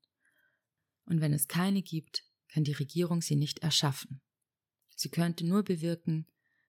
Und 1.07 1.23
wenn 1.23 1.33
es 1.33 1.49
keine 1.49 1.81
gibt, 1.81 2.25
kann 2.49 2.63
die 2.63 2.73
Regierung 2.73 3.23
sie 3.23 3.37
nicht 3.37 3.61
erschaffen. 3.61 4.21
Sie 4.95 5.09
könnte 5.09 5.47
nur 5.47 5.63
bewirken, 5.63 6.27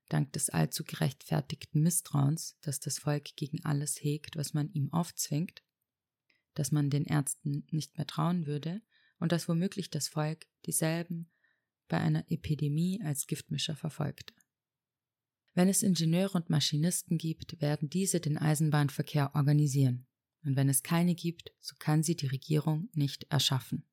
dank 0.08 0.32
des 0.32 0.50
allzu 0.50 0.86
gerechtfertigten 0.86 1.82
Misstrauens, 1.82 2.58
das 2.62 2.80
das 2.80 3.00
Volk 3.00 3.36
gegen 3.36 3.66
alles 3.66 4.02
hegt, 4.02 4.38
was 4.38 4.54
man 4.54 4.72
ihm 4.72 4.94
aufzwingt, 4.94 5.64
dass 6.54 6.72
man 6.72 6.90
den 6.90 7.04
Ärzten 7.04 7.68
nicht 7.72 7.98
mehr 7.98 8.08
trauen 8.08 8.46
würde 8.46 8.82
und 9.20 9.32
dass 9.32 9.48
womöglich 9.48 9.90
das 9.90 10.08
Volk 10.08 10.46
dieselben 10.66 11.30
bei 11.88 11.98
einer 11.98 12.30
Epidemie 12.32 13.02
als 13.04 13.28
Giftmischer 13.28 13.76
verfolgte. 13.76 14.34
Wenn 15.54 15.68
es 15.68 15.84
Ingenieure 15.84 16.38
und 16.38 16.50
Maschinisten 16.50 17.18
gibt, 17.18 17.60
werden 17.62 17.90
diese 17.90 18.20
den 18.20 18.38
Eisenbahnverkehr 18.38 19.36
organisieren. 19.36 20.08
Und 20.46 20.56
wenn 20.56 20.70
es 20.70 20.84
keine 20.84 21.16
gibt, 21.16 21.52
so 21.60 21.76
kann 21.78 22.04
sie 22.04 22.16
die 22.16 22.28
Regierung 22.28 22.90
nicht 22.94 23.26
erschaffen. 23.30 23.84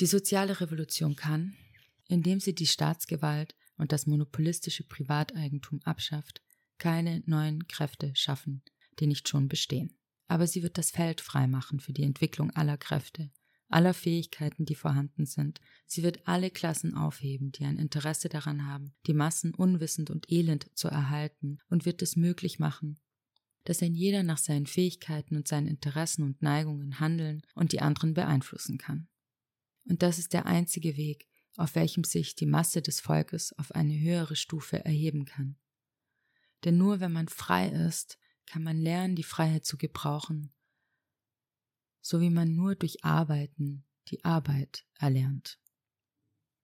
Die 0.00 0.06
soziale 0.06 0.60
Revolution 0.60 1.14
kann, 1.14 1.56
indem 2.08 2.40
sie 2.40 2.54
die 2.54 2.66
Staatsgewalt 2.66 3.54
und 3.76 3.92
das 3.92 4.06
monopolistische 4.06 4.84
Privateigentum 4.84 5.82
abschafft, 5.84 6.42
keine 6.78 7.22
neuen 7.26 7.66
Kräfte 7.68 8.12
schaffen, 8.14 8.62
die 8.98 9.06
nicht 9.06 9.28
schon 9.28 9.48
bestehen. 9.48 9.96
Aber 10.26 10.46
sie 10.46 10.62
wird 10.62 10.78
das 10.78 10.90
Feld 10.90 11.20
freimachen 11.20 11.80
für 11.80 11.92
die 11.92 12.02
Entwicklung 12.02 12.50
aller 12.50 12.76
Kräfte, 12.76 13.30
aller 13.68 13.94
Fähigkeiten, 13.94 14.64
die 14.64 14.74
vorhanden 14.74 15.26
sind. 15.26 15.60
Sie 15.86 16.02
wird 16.02 16.26
alle 16.26 16.50
Klassen 16.50 16.94
aufheben, 16.94 17.52
die 17.52 17.64
ein 17.64 17.78
Interesse 17.78 18.28
daran 18.28 18.66
haben, 18.66 18.94
die 19.06 19.14
Massen 19.14 19.54
unwissend 19.54 20.10
und 20.10 20.30
elend 20.30 20.70
zu 20.74 20.88
erhalten, 20.88 21.58
und 21.68 21.84
wird 21.84 22.02
es 22.02 22.16
möglich 22.16 22.58
machen, 22.58 22.98
dass 23.64 23.82
ein 23.82 23.94
jeder 23.94 24.22
nach 24.22 24.38
seinen 24.38 24.66
Fähigkeiten 24.66 25.36
und 25.36 25.48
seinen 25.48 25.66
Interessen 25.66 26.22
und 26.22 26.42
Neigungen 26.42 27.00
handeln 27.00 27.42
und 27.54 27.72
die 27.72 27.80
anderen 27.80 28.14
beeinflussen 28.14 28.78
kann. 28.78 29.08
Und 29.88 30.02
das 30.02 30.18
ist 30.18 30.32
der 30.32 30.46
einzige 30.46 30.96
Weg, 30.96 31.28
auf 31.56 31.74
welchem 31.74 32.04
sich 32.04 32.34
die 32.34 32.46
Masse 32.46 32.82
des 32.82 33.00
Volkes 33.00 33.52
auf 33.58 33.72
eine 33.72 33.98
höhere 33.98 34.36
Stufe 34.36 34.84
erheben 34.84 35.24
kann. 35.24 35.56
Denn 36.64 36.76
nur 36.76 37.00
wenn 37.00 37.12
man 37.12 37.28
frei 37.28 37.68
ist, 37.68 38.18
kann 38.46 38.62
man 38.62 38.78
lernen, 38.78 39.16
die 39.16 39.22
Freiheit 39.22 39.64
zu 39.64 39.76
gebrauchen, 39.76 40.52
so 42.06 42.20
wie 42.20 42.30
man 42.30 42.54
nur 42.54 42.76
durch 42.76 43.04
Arbeiten 43.04 43.84
die 44.08 44.24
Arbeit 44.24 44.86
erlernt. 44.94 45.58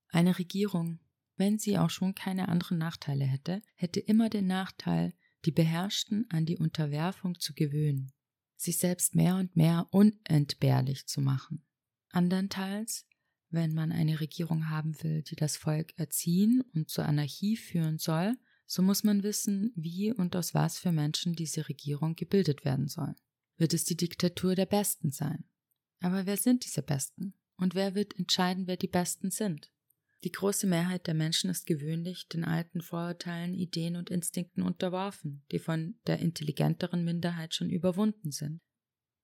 Eine 0.08 0.38
Regierung, 0.38 1.00
wenn 1.36 1.58
sie 1.58 1.78
auch 1.78 1.90
schon 1.90 2.14
keine 2.14 2.48
anderen 2.48 2.78
Nachteile 2.78 3.24
hätte, 3.24 3.60
hätte 3.74 3.98
immer 3.98 4.30
den 4.30 4.46
Nachteil, 4.46 5.14
die 5.44 5.50
Beherrschten 5.50 6.30
an 6.30 6.46
die 6.46 6.58
Unterwerfung 6.58 7.40
zu 7.40 7.54
gewöhnen, 7.54 8.12
sich 8.56 8.78
selbst 8.78 9.16
mehr 9.16 9.34
und 9.34 9.56
mehr 9.56 9.88
unentbehrlich 9.90 11.06
zu 11.06 11.20
machen. 11.20 11.64
Andernteils, 12.10 13.08
wenn 13.50 13.74
man 13.74 13.90
eine 13.90 14.20
Regierung 14.20 14.68
haben 14.68 15.02
will, 15.02 15.22
die 15.22 15.34
das 15.34 15.56
Volk 15.56 15.92
erziehen 15.98 16.62
und 16.72 16.88
zur 16.88 17.06
Anarchie 17.06 17.56
führen 17.56 17.98
soll, 17.98 18.36
so 18.66 18.80
muss 18.80 19.02
man 19.02 19.24
wissen, 19.24 19.72
wie 19.74 20.12
und 20.12 20.36
aus 20.36 20.54
was 20.54 20.78
für 20.78 20.92
Menschen 20.92 21.34
diese 21.34 21.68
Regierung 21.68 22.14
gebildet 22.14 22.64
werden 22.64 22.86
soll. 22.86 23.16
Wird 23.56 23.74
es 23.74 23.84
die 23.84 23.96
Diktatur 23.96 24.54
der 24.54 24.66
Besten 24.66 25.10
sein? 25.10 25.44
Aber 26.00 26.26
wer 26.26 26.36
sind 26.36 26.64
diese 26.64 26.82
Besten? 26.82 27.34
Und 27.56 27.74
wer 27.74 27.94
wird 27.94 28.18
entscheiden, 28.18 28.66
wer 28.66 28.76
die 28.76 28.88
Besten 28.88 29.30
sind? 29.30 29.72
Die 30.24 30.32
große 30.32 30.66
Mehrheit 30.66 31.06
der 31.06 31.14
Menschen 31.14 31.50
ist 31.50 31.66
gewöhnlich 31.66 32.28
den 32.28 32.44
alten 32.44 32.80
Vorurteilen, 32.80 33.54
Ideen 33.54 33.96
und 33.96 34.10
Instinkten 34.10 34.62
unterworfen, 34.62 35.44
die 35.50 35.58
von 35.58 35.96
der 36.06 36.20
intelligenteren 36.20 37.04
Minderheit 37.04 37.54
schon 37.54 37.70
überwunden 37.70 38.30
sind. 38.30 38.60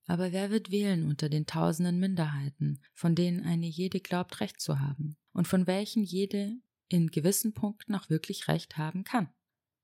Aber 0.07 0.33
wer 0.33 0.51
wird 0.51 0.71
wählen 0.71 1.05
unter 1.05 1.29
den 1.29 1.47
tausenden 1.47 2.01
Minderheiten, 2.01 2.81
von 2.95 3.15
denen 3.15 3.45
eine 3.45 3.67
jede 3.67 4.01
glaubt, 4.01 4.41
Recht 4.41 4.61
zu 4.61 4.81
haben, 4.81 5.17
und 5.33 5.47
von 5.47 5.67
welchen 5.67 6.03
jede 6.03 6.57
in 6.89 7.09
gewissen 7.09 7.53
Punkten 7.53 7.95
auch 7.95 8.09
wirklich 8.09 8.49
Recht 8.49 8.77
haben 8.77 9.05
kann? 9.05 9.29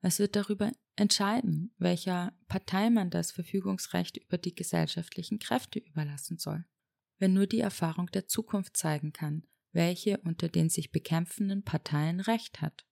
Es 0.07 0.19
wird 0.19 0.37
darüber 0.37 0.71
entscheiden, 0.97 1.73
welcher 1.79 2.35
Partei 2.47 2.91
man 2.91 3.09
das 3.09 3.33
Verfügungsrecht 3.33 4.19
über 4.19 4.37
die 4.37 4.55
gesellschaftlichen 4.55 5.39
Kräfte 5.39 5.79
überlassen 5.79 6.37
soll. 6.37 6.67
Wenn 7.19 7.33
nur 7.33 7.47
die 7.47 7.61
Erfahrung 7.61 8.09
der 8.09 8.27
Zukunft 8.29 8.77
zeigen 8.77 9.15
kann, 9.15 9.47
welche 9.73 10.19
unter 10.19 10.51
den 10.51 10.69
sich 10.69 10.93
bekämpfenden 10.93 11.65
Parteien 11.65 12.21
Recht 12.21 12.61
hat. 12.61 12.85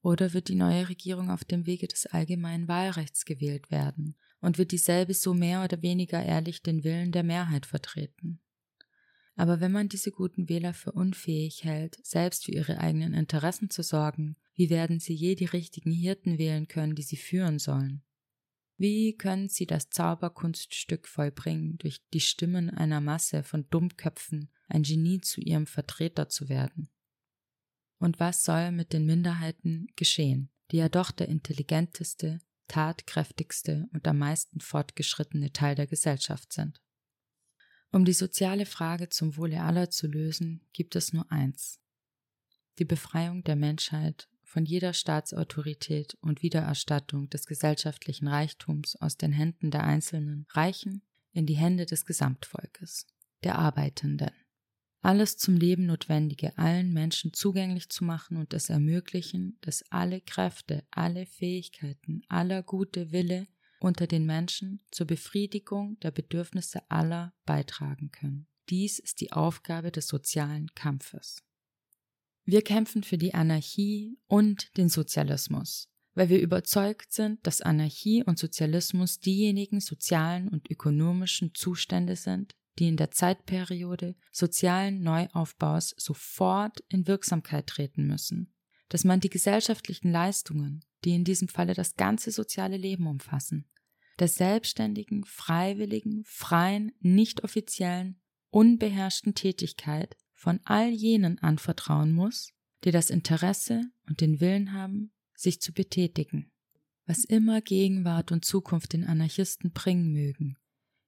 Oder 0.00 0.32
wird 0.32 0.48
die 0.48 0.54
neue 0.54 0.88
Regierung 0.88 1.30
auf 1.30 1.44
dem 1.44 1.66
Wege 1.66 1.86
des 1.86 2.06
allgemeinen 2.06 2.66
Wahlrechts 2.66 3.26
gewählt 3.26 3.70
werden 3.70 4.16
und 4.40 4.56
wird 4.56 4.72
dieselbe 4.72 5.12
so 5.12 5.34
mehr 5.34 5.64
oder 5.64 5.82
weniger 5.82 6.24
ehrlich 6.24 6.62
den 6.62 6.82
Willen 6.82 7.12
der 7.12 7.24
Mehrheit 7.24 7.66
vertreten? 7.66 8.40
Aber 9.36 9.60
wenn 9.60 9.72
man 9.72 9.88
diese 9.88 10.12
guten 10.12 10.48
Wähler 10.48 10.74
für 10.74 10.92
unfähig 10.92 11.64
hält, 11.64 11.98
selbst 12.04 12.44
für 12.44 12.52
ihre 12.52 12.78
eigenen 12.78 13.14
Interessen 13.14 13.68
zu 13.68 13.82
sorgen, 13.82 14.36
wie 14.54 14.70
werden 14.70 15.00
sie 15.00 15.14
je 15.14 15.34
die 15.34 15.46
richtigen 15.46 15.90
Hirten 15.90 16.38
wählen 16.38 16.68
können, 16.68 16.94
die 16.94 17.02
sie 17.02 17.16
führen 17.16 17.58
sollen? 17.58 18.02
Wie 18.76 19.16
können 19.16 19.48
sie 19.48 19.66
das 19.66 19.90
Zauberkunststück 19.90 21.06
vollbringen, 21.06 21.78
durch 21.78 22.00
die 22.12 22.20
Stimmen 22.20 22.70
einer 22.70 23.00
Masse 23.00 23.42
von 23.42 23.68
Dummköpfen 23.70 24.50
ein 24.68 24.82
Genie 24.82 25.20
zu 25.20 25.40
ihrem 25.40 25.66
Vertreter 25.66 26.28
zu 26.28 26.48
werden? 26.48 26.88
Und 27.98 28.20
was 28.20 28.44
soll 28.44 28.72
mit 28.72 28.92
den 28.92 29.06
Minderheiten 29.06 29.86
geschehen, 29.96 30.50
die 30.70 30.78
ja 30.78 30.88
doch 30.88 31.10
der 31.10 31.28
intelligenteste, 31.28 32.40
tatkräftigste 32.68 33.88
und 33.92 34.06
am 34.06 34.18
meisten 34.18 34.60
fortgeschrittene 34.60 35.52
Teil 35.52 35.74
der 35.74 35.86
Gesellschaft 35.86 36.52
sind? 36.52 36.80
Um 37.94 38.04
die 38.04 38.12
soziale 38.12 38.66
Frage 38.66 39.08
zum 39.08 39.36
Wohle 39.36 39.62
aller 39.62 39.88
zu 39.88 40.08
lösen, 40.08 40.60
gibt 40.72 40.96
es 40.96 41.12
nur 41.12 41.30
eins. 41.30 41.78
Die 42.80 42.84
Befreiung 42.84 43.44
der 43.44 43.54
Menschheit 43.54 44.28
von 44.42 44.64
jeder 44.64 44.92
Staatsautorität 44.92 46.18
und 46.20 46.42
Wiedererstattung 46.42 47.30
des 47.30 47.46
gesellschaftlichen 47.46 48.26
Reichtums 48.26 48.96
aus 48.96 49.16
den 49.16 49.30
Händen 49.30 49.70
der 49.70 49.84
Einzelnen 49.84 50.44
reichen 50.50 51.02
in 51.30 51.46
die 51.46 51.54
Hände 51.54 51.86
des 51.86 52.04
Gesamtvolkes, 52.04 53.06
der 53.44 53.60
Arbeitenden. 53.60 54.32
Alles 55.00 55.36
zum 55.36 55.54
Leben 55.54 55.86
Notwendige 55.86 56.58
allen 56.58 56.92
Menschen 56.92 57.32
zugänglich 57.32 57.90
zu 57.90 58.02
machen 58.02 58.38
und 58.38 58.52
es 58.54 58.70
ermöglichen, 58.70 59.56
dass 59.60 59.84
alle 59.92 60.20
Kräfte, 60.20 60.82
alle 60.90 61.26
Fähigkeiten, 61.26 62.22
aller 62.28 62.64
gute 62.64 63.12
Wille 63.12 63.46
unter 63.84 64.06
den 64.06 64.24
Menschen 64.24 64.80
zur 64.90 65.06
Befriedigung 65.06 65.98
der 66.00 66.10
Bedürfnisse 66.10 66.80
aller 66.90 67.34
beitragen 67.44 68.10
können. 68.10 68.46
Dies 68.70 68.98
ist 68.98 69.20
die 69.20 69.32
Aufgabe 69.32 69.92
des 69.92 70.08
sozialen 70.08 70.68
Kampfes. 70.74 71.42
Wir 72.46 72.62
kämpfen 72.62 73.02
für 73.02 73.18
die 73.18 73.34
Anarchie 73.34 74.18
und 74.26 74.74
den 74.78 74.88
Sozialismus, 74.88 75.90
weil 76.14 76.30
wir 76.30 76.40
überzeugt 76.40 77.12
sind, 77.12 77.46
dass 77.46 77.60
Anarchie 77.60 78.24
und 78.24 78.38
Sozialismus 78.38 79.20
diejenigen 79.20 79.80
sozialen 79.80 80.48
und 80.48 80.70
ökonomischen 80.70 81.54
Zustände 81.54 82.16
sind, 82.16 82.54
die 82.78 82.88
in 82.88 82.96
der 82.96 83.10
Zeitperiode 83.10 84.16
sozialen 84.32 85.02
Neuaufbaus 85.02 85.94
sofort 85.98 86.80
in 86.88 87.06
Wirksamkeit 87.06 87.66
treten 87.66 88.06
müssen, 88.06 88.54
dass 88.88 89.04
man 89.04 89.20
die 89.20 89.30
gesellschaftlichen 89.30 90.10
Leistungen, 90.10 90.84
die 91.04 91.14
in 91.14 91.24
diesem 91.24 91.48
Falle 91.48 91.74
das 91.74 91.96
ganze 91.96 92.30
soziale 92.30 92.76
Leben 92.76 93.06
umfassen, 93.06 93.66
der 94.18 94.28
selbstständigen, 94.28 95.24
freiwilligen, 95.24 96.22
freien, 96.24 96.92
nicht 97.00 97.44
offiziellen, 97.44 98.20
unbeherrschten 98.50 99.34
Tätigkeit 99.34 100.16
von 100.32 100.60
all 100.64 100.90
jenen 100.90 101.38
anvertrauen 101.38 102.12
muss, 102.12 102.52
die 102.84 102.90
das 102.90 103.10
Interesse 103.10 103.82
und 104.06 104.20
den 104.20 104.40
Willen 104.40 104.72
haben, 104.72 105.12
sich 105.34 105.60
zu 105.60 105.72
betätigen. 105.72 106.52
Was 107.06 107.24
immer 107.24 107.60
Gegenwart 107.60 108.32
und 108.32 108.44
Zukunft 108.44 108.92
den 108.92 109.04
Anarchisten 109.04 109.72
bringen 109.72 110.12
mögen, 110.12 110.56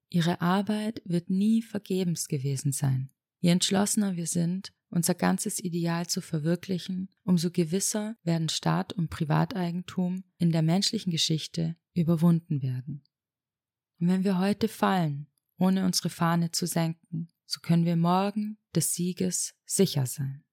ihre 0.08 0.40
Arbeit 0.40 1.00
wird 1.04 1.30
nie 1.30 1.62
vergebens 1.62 2.28
gewesen 2.28 2.72
sein. 2.72 3.10
Je 3.38 3.50
entschlossener 3.50 4.16
wir 4.16 4.26
sind, 4.26 4.72
unser 4.96 5.14
ganzes 5.14 5.60
Ideal 5.60 6.06
zu 6.06 6.22
verwirklichen, 6.22 7.10
umso 7.22 7.50
gewisser 7.50 8.16
werden 8.22 8.48
Staat 8.48 8.94
und 8.94 9.10
Privateigentum 9.10 10.24
in 10.38 10.52
der 10.52 10.62
menschlichen 10.62 11.12
Geschichte 11.12 11.76
überwunden 11.92 12.62
werden. 12.62 13.04
Und 14.00 14.08
wenn 14.08 14.24
wir 14.24 14.38
heute 14.38 14.68
fallen, 14.68 15.26
ohne 15.58 15.84
unsere 15.84 16.08
Fahne 16.08 16.50
zu 16.50 16.66
senken, 16.66 17.28
so 17.44 17.60
können 17.60 17.84
wir 17.84 17.96
morgen 17.96 18.56
des 18.74 18.94
Sieges 18.94 19.54
sicher 19.66 20.06
sein. 20.06 20.45